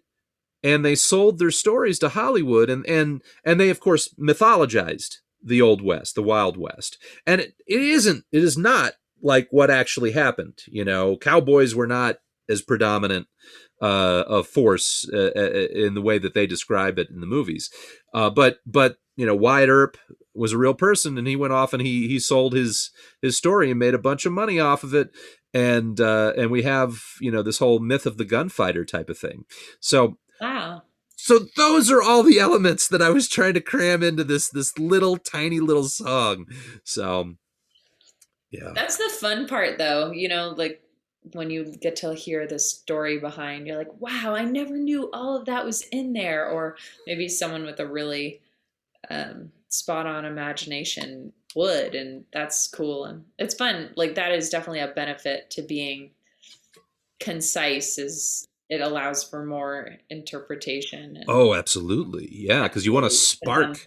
[0.63, 5.61] and they sold their stories to hollywood and and and they of course mythologized the
[5.61, 10.11] old west the wild west and it, it isn't it is not like what actually
[10.11, 10.59] happened.
[10.67, 12.17] You know, cowboys were not
[12.49, 13.27] as predominant
[13.81, 17.69] uh, of force uh, uh, in the way that they describe it in the movies.
[18.13, 19.97] Uh, but but you know, Wyatt Earp
[20.33, 23.69] was a real person, and he went off and he he sold his his story
[23.69, 25.09] and made a bunch of money off of it.
[25.53, 29.17] And uh, and we have you know this whole myth of the gunfighter type of
[29.17, 29.43] thing.
[29.79, 30.83] So wow.
[31.15, 34.77] So those are all the elements that I was trying to cram into this this
[34.77, 36.47] little tiny little song.
[36.83, 37.35] So
[38.49, 38.71] yeah.
[38.75, 40.81] That's the fun part though, you know, like
[41.33, 45.37] when you get to hear the story behind, you're like, wow, I never knew all
[45.37, 46.49] of that was in there.
[46.49, 48.41] Or maybe someone with a really
[49.09, 54.79] um, spot on imagination would and that's cool and it's fun like that is definitely
[54.79, 56.11] a benefit to being
[57.19, 62.29] concise is it allows for more interpretation and Oh, absolutely.
[62.31, 63.85] Yeah, because you want to spark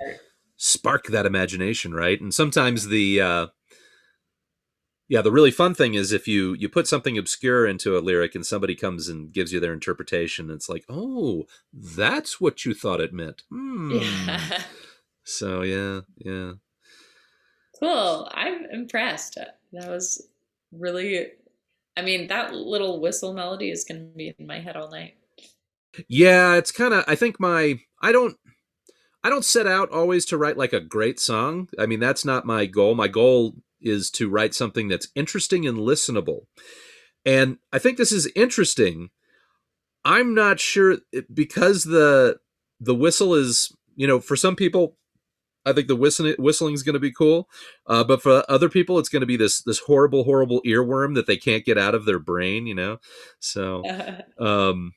[0.56, 2.20] spark that imagination, right?
[2.20, 3.46] And sometimes the uh
[5.08, 8.34] yeah, the really fun thing is if you you put something obscure into a lyric
[8.34, 13.00] and somebody comes and gives you their interpretation, it's like, "Oh, that's what you thought
[13.00, 13.90] it meant." Hmm.
[13.90, 14.62] yeah
[15.26, 16.52] So, yeah, yeah.
[17.80, 19.36] cool i'm impressed
[19.72, 20.28] that was
[20.72, 21.32] really
[21.96, 25.14] i mean that little whistle melody is going to be in my head all night
[26.08, 28.36] Yeah, it's kind of I think my I don't
[29.22, 31.68] I don't set out always to write like a great song.
[31.78, 32.94] I mean, that's not my goal.
[32.94, 36.42] My goal is to write something that's interesting and listenable.
[37.24, 39.10] And I think this is interesting.
[40.04, 40.98] I'm not sure
[41.32, 42.38] because the
[42.80, 44.98] the whistle is, you know, for some people
[45.66, 47.48] I think the whistling whistling is going to be cool,
[47.86, 51.26] uh, but for other people, it's going to be this this horrible, horrible earworm that
[51.26, 52.66] they can't get out of their brain.
[52.66, 52.98] You know,
[53.38, 53.82] so
[54.38, 54.92] um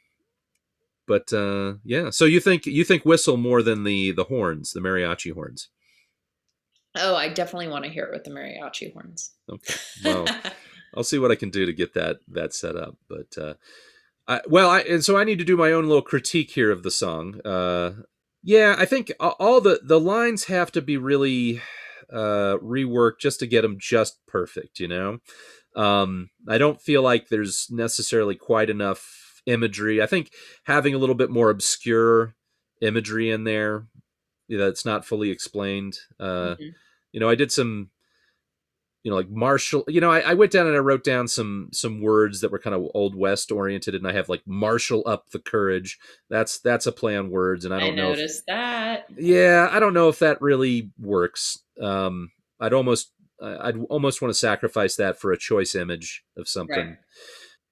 [1.07, 2.09] but uh yeah.
[2.09, 5.69] So you think you think whistle more than the the horns the mariachi horns?
[6.95, 9.31] Oh i definitely want to hear it with the mariachi horns.
[9.49, 9.75] Okay.
[10.03, 10.27] Well
[10.95, 13.53] i'll see what i can do to get that that set up but uh
[14.27, 16.83] I, well i and so i need to do my own little critique here of
[16.83, 17.91] the song uh
[18.43, 21.61] yeah i think all the the lines have to be really
[22.11, 25.17] uh reworked just to get them just perfect you know
[25.75, 30.31] um i don't feel like there's necessarily quite enough imagery i think
[30.63, 32.35] having a little bit more obscure
[32.81, 33.87] imagery in there
[34.49, 36.73] that's not fully explained uh Mhm.
[37.11, 37.89] you know i did some
[39.07, 41.69] you know like marshall you know I, I went down and i wrote down some
[41.71, 45.29] some words that were kind of old west oriented and i have like marshall up
[45.29, 45.97] the courage
[46.29, 49.69] that's that's a play on words and i i, don't know if, noticed that yeah
[49.71, 54.37] i don't know if that really works um i'd almost I- i'd almost want to
[54.37, 56.97] sacrifice that for a choice image of something Right.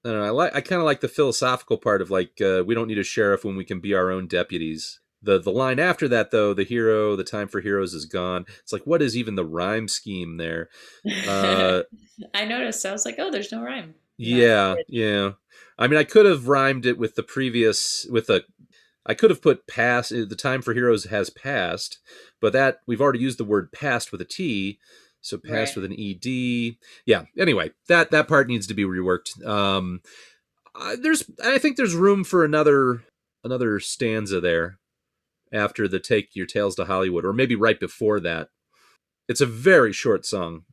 [0.06, 0.26] I don't know.
[0.28, 0.56] I like.
[0.56, 3.44] I kind of like the philosophical part of like uh, we don't need a sheriff
[3.44, 5.00] when we can be our own deputies.
[5.26, 8.46] The the line after that though, the hero, the time for heroes is gone.
[8.62, 10.70] It's like what is even the rhyme scheme there?
[11.28, 11.82] Uh,
[12.34, 12.86] I noticed.
[12.86, 13.96] I was like, oh, there's no rhyme.
[14.18, 15.32] yeah, yeah.
[15.78, 18.44] I mean, I could have rhymed it with the previous with a.
[19.06, 20.12] I could have put past.
[20.14, 22.00] uh, The time for heroes has passed,
[22.40, 24.80] but that we've already used the word past with a T,
[25.22, 25.82] so past Right.
[25.82, 26.78] with an ed.
[27.06, 27.26] Yeah.
[27.38, 29.46] Anyway, that that part needs to be reworked.
[29.46, 30.02] Um,
[30.74, 33.04] uh, there's I think there's room for another
[33.44, 34.80] another stanza there
[35.56, 38.50] after the take your tales to Hollywood, or maybe right before that.
[39.28, 40.64] It's a very short song.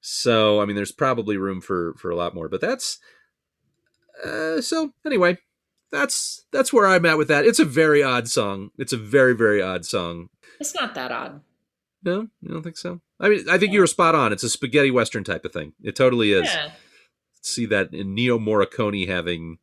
[0.00, 2.98] So I mean there's probably room for for a lot more, but that's
[4.24, 5.38] uh so anyway,
[5.92, 7.44] that's that's where I'm at with that.
[7.44, 8.70] It's a very odd song.
[8.78, 10.28] It's a very, very odd song.
[10.58, 11.40] It's not that odd.
[12.02, 13.00] No, you don't think so?
[13.18, 14.32] I mean, I think you were spot on.
[14.32, 15.74] It's a spaghetti western type of thing.
[15.82, 16.48] It totally is.
[16.48, 16.70] Yeah.
[17.42, 19.58] see that in Ennio Morricone having.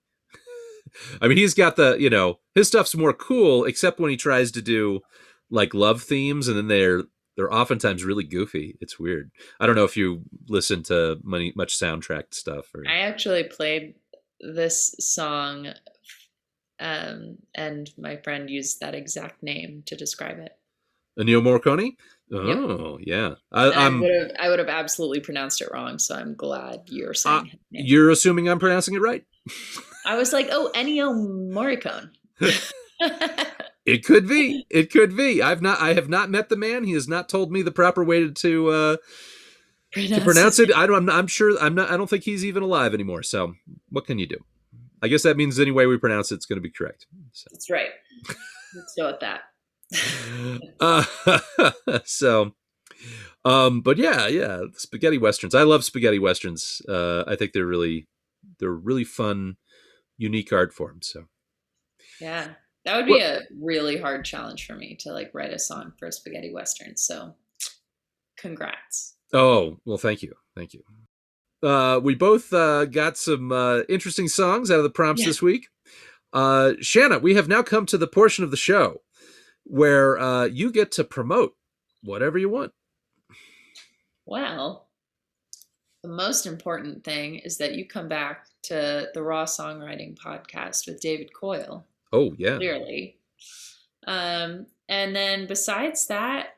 [1.21, 4.51] I mean, he's got the you know his stuff's more cool, except when he tries
[4.51, 5.01] to do
[5.49, 7.03] like love themes, and then they're
[7.35, 8.77] they're oftentimes really goofy.
[8.81, 9.31] It's weird.
[9.59, 12.83] I don't know if you listen to money much soundtrack stuff or.
[12.87, 13.95] I actually played
[14.39, 15.67] this song,
[16.79, 20.53] um, and my friend used that exact name to describe it.
[21.19, 21.95] Ennio Morricone?
[22.31, 23.99] Oh yeah, I, And I I'm.
[24.01, 25.97] would have, I would have absolutely pronounced it wrong.
[25.97, 27.45] So I'm glad you're saying.
[27.71, 27.85] name.
[27.85, 29.23] You're assuming I'm pronouncing it right.
[30.07, 31.13] I was like, oh, Ennio
[31.51, 32.11] Morricone.
[33.87, 34.65] It could be.
[34.69, 35.41] It could be.
[35.41, 35.79] I've not.
[35.79, 36.83] I have not met the man.
[36.83, 38.97] He has not told me the proper way to uh,
[39.93, 40.75] to pronounce it.
[40.75, 40.97] I don't.
[40.97, 41.57] I'm, not, I'm sure.
[41.59, 41.89] I'm not.
[41.89, 43.23] I don't think he's even alive anymore.
[43.23, 43.53] So
[43.89, 44.43] what can you do?
[45.01, 47.07] I guess that means any way we pronounce it, it's going to be correct.
[47.31, 47.47] So.
[47.51, 47.91] That's right.
[48.75, 49.41] Let's go with that.
[50.81, 52.51] uh, so
[53.45, 58.05] um but yeah yeah spaghetti westerns i love spaghetti westerns uh i think they're really
[58.59, 59.55] they're really fun
[60.17, 60.99] unique art form.
[61.01, 61.25] so
[62.21, 62.53] Yeah.
[62.85, 66.07] That would be a really hard challenge for me to like write a song for
[66.07, 66.95] a spaghetti western.
[66.95, 67.35] So
[68.37, 69.15] congrats.
[69.33, 70.81] oh well thank you thank you
[71.67, 75.27] uh we both uh got some uh interesting songs out of the prompts Yeah.
[75.29, 75.67] this week
[76.33, 79.01] uh shanna we have now come to the portion of the show
[79.63, 81.55] where uh you get to promote
[82.03, 82.71] whatever you want
[84.25, 84.86] Well,
[86.07, 91.01] the most important thing is that you come back to the Raw Songwriting Podcast with
[91.01, 93.17] David Coyle, oh yeah clearly.
[94.07, 96.55] Um, and then besides that,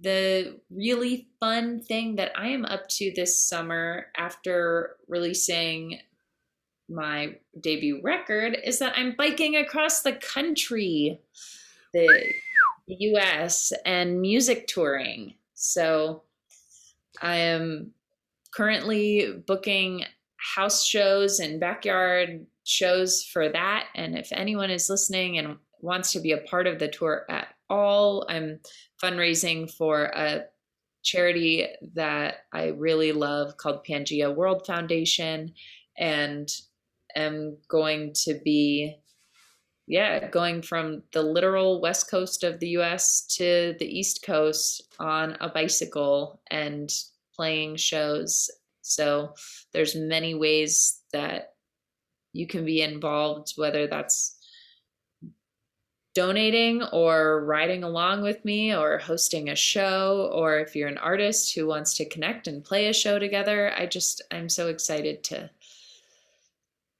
[0.00, 5.98] the really fun thing that I am up to this summer after releasing
[6.88, 11.18] my debut record is that I'm biking across the country,
[11.92, 12.34] the
[12.86, 15.34] US, and music touring.
[15.54, 16.22] So
[17.20, 17.92] I am
[18.56, 20.04] currently booking
[20.38, 23.88] house shows and backyard shows for that.
[23.94, 27.48] And if anyone is listening and wants to be a part of the tour at
[27.68, 28.60] all, I'm
[29.02, 30.44] fundraising for a
[31.02, 35.52] charity that I really love called Pangea World Foundation
[35.98, 36.48] and
[37.14, 38.96] am going to be
[39.88, 45.36] yeah, going from the literal west coast of the US to the east coast on
[45.40, 46.90] a bicycle and
[47.36, 48.50] playing shows.
[48.82, 49.34] So
[49.72, 51.52] there's many ways that
[52.36, 54.36] you can be involved whether that's
[56.14, 61.54] donating or riding along with me or hosting a show or if you're an artist
[61.54, 65.50] who wants to connect and play a show together i just i'm so excited to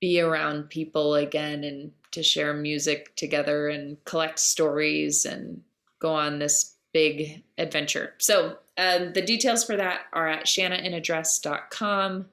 [0.02, 5.62] be around people again and to share music together and collect stories and
[5.98, 12.26] go on this big adventure so um, the details for that are at shannainadress.com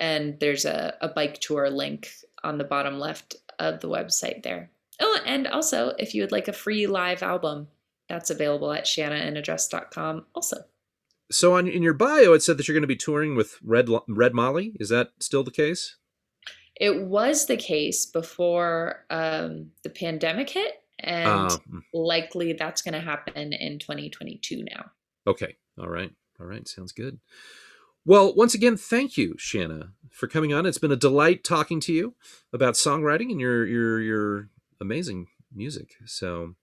[0.00, 2.10] and there's a, a bike tour link
[2.42, 4.70] on the bottom left of the website there
[5.00, 7.68] Oh, and also, if you would like a free live album,
[8.08, 10.58] that's available at shannainadress.com also.
[11.32, 13.88] So on in your bio, it said that you're going to be touring with Red
[14.08, 14.76] Red Molly.
[14.78, 15.96] Is that still the case?
[16.76, 21.56] It was the case before um, the pandemic hit, and uh,
[21.92, 24.90] likely that's going to happen in 2022 now.
[25.26, 25.56] Okay.
[25.78, 26.12] All right.
[26.40, 26.66] All right.
[26.66, 27.18] Sounds good.
[28.06, 30.66] Well, once again, thank you, Shanna, for coming on.
[30.66, 32.14] It's been a delight talking to you
[32.52, 34.48] about songwriting and your your your
[34.80, 35.94] amazing music.
[36.04, 36.54] So,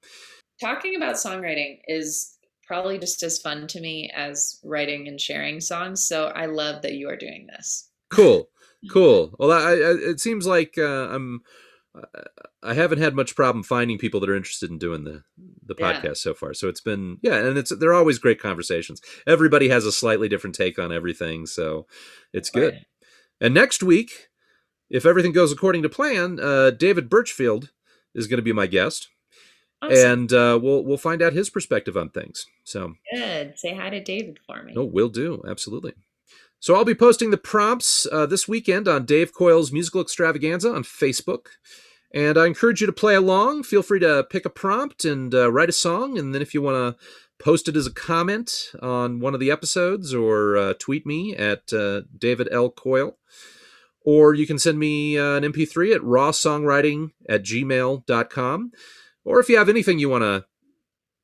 [0.59, 6.07] talking about songwriting is probably just as fun to me as writing and sharing songs.
[6.07, 7.89] So, I love that you are doing this.
[8.11, 8.49] Cool,
[8.91, 9.33] cool.
[9.39, 11.41] Well, I, I it seems like uh, I'm.
[12.63, 15.23] I haven't had much problem finding people that are interested in doing the
[15.65, 16.13] the podcast yeah.
[16.13, 16.53] so far.
[16.53, 19.01] So it's been yeah, and it's they're always great conversations.
[19.27, 21.87] Everybody has a slightly different take on everything, so
[22.33, 22.73] it's good.
[22.73, 22.85] Right.
[23.41, 24.29] And next week,
[24.89, 27.71] if everything goes according to plan, uh, David Birchfield
[28.13, 29.09] is going to be my guest.
[29.81, 30.11] Awesome.
[30.11, 32.45] And uh, we'll we'll find out his perspective on things.
[32.63, 33.57] So good.
[33.57, 34.73] Say hi to David for me.
[34.77, 35.43] Oh, will do.
[35.47, 35.93] Absolutely.
[36.61, 40.83] So I'll be posting the prompts uh, this weekend on Dave Coyle's musical extravaganza on
[40.83, 41.47] Facebook.
[42.13, 43.63] And I encourage you to play along.
[43.63, 46.19] Feel free to pick a prompt and uh, write a song.
[46.19, 49.49] And then if you want to post it as a comment on one of the
[49.49, 52.69] episodes or uh, tweet me at uh, David L.
[52.69, 53.17] Coyle
[54.03, 58.71] or you can send me uh, an mp3 at rawsongwriting at gmail.com
[59.23, 60.45] or if you have anything you want to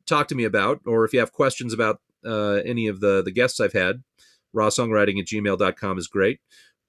[0.06, 3.32] talk to me about or if you have questions about uh, any of the, the
[3.32, 4.04] guests i've had
[4.58, 6.40] rawsongwriting at gmail.com is great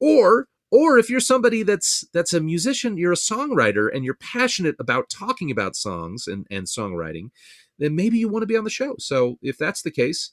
[0.00, 4.76] or or if you're somebody that's that's a musician you're a songwriter and you're passionate
[4.78, 7.30] about talking about songs and, and songwriting
[7.78, 10.32] then maybe you want to be on the show so if that's the case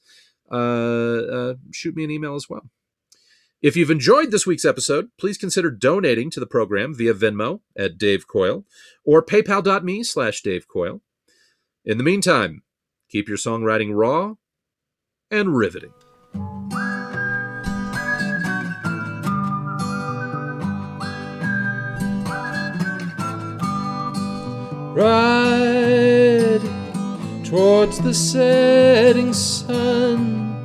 [0.50, 2.70] uh, uh, shoot me an email as well
[3.62, 7.96] if you've enjoyed this week's episode, please consider donating to the program via Venmo at
[7.96, 8.64] Dave Coyle
[9.04, 11.00] or paypal.me slash Dave Coyle.
[11.84, 12.62] In the meantime,
[13.08, 14.34] keep your songwriting raw
[15.30, 15.92] and riveting.
[24.96, 26.62] Ride
[27.44, 30.56] towards the setting sun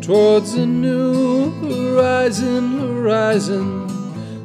[0.00, 3.86] towards a new horizon, horizon.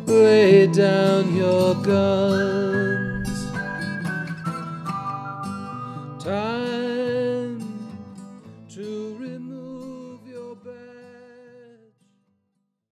[0.06, 2.77] Lay down your gun.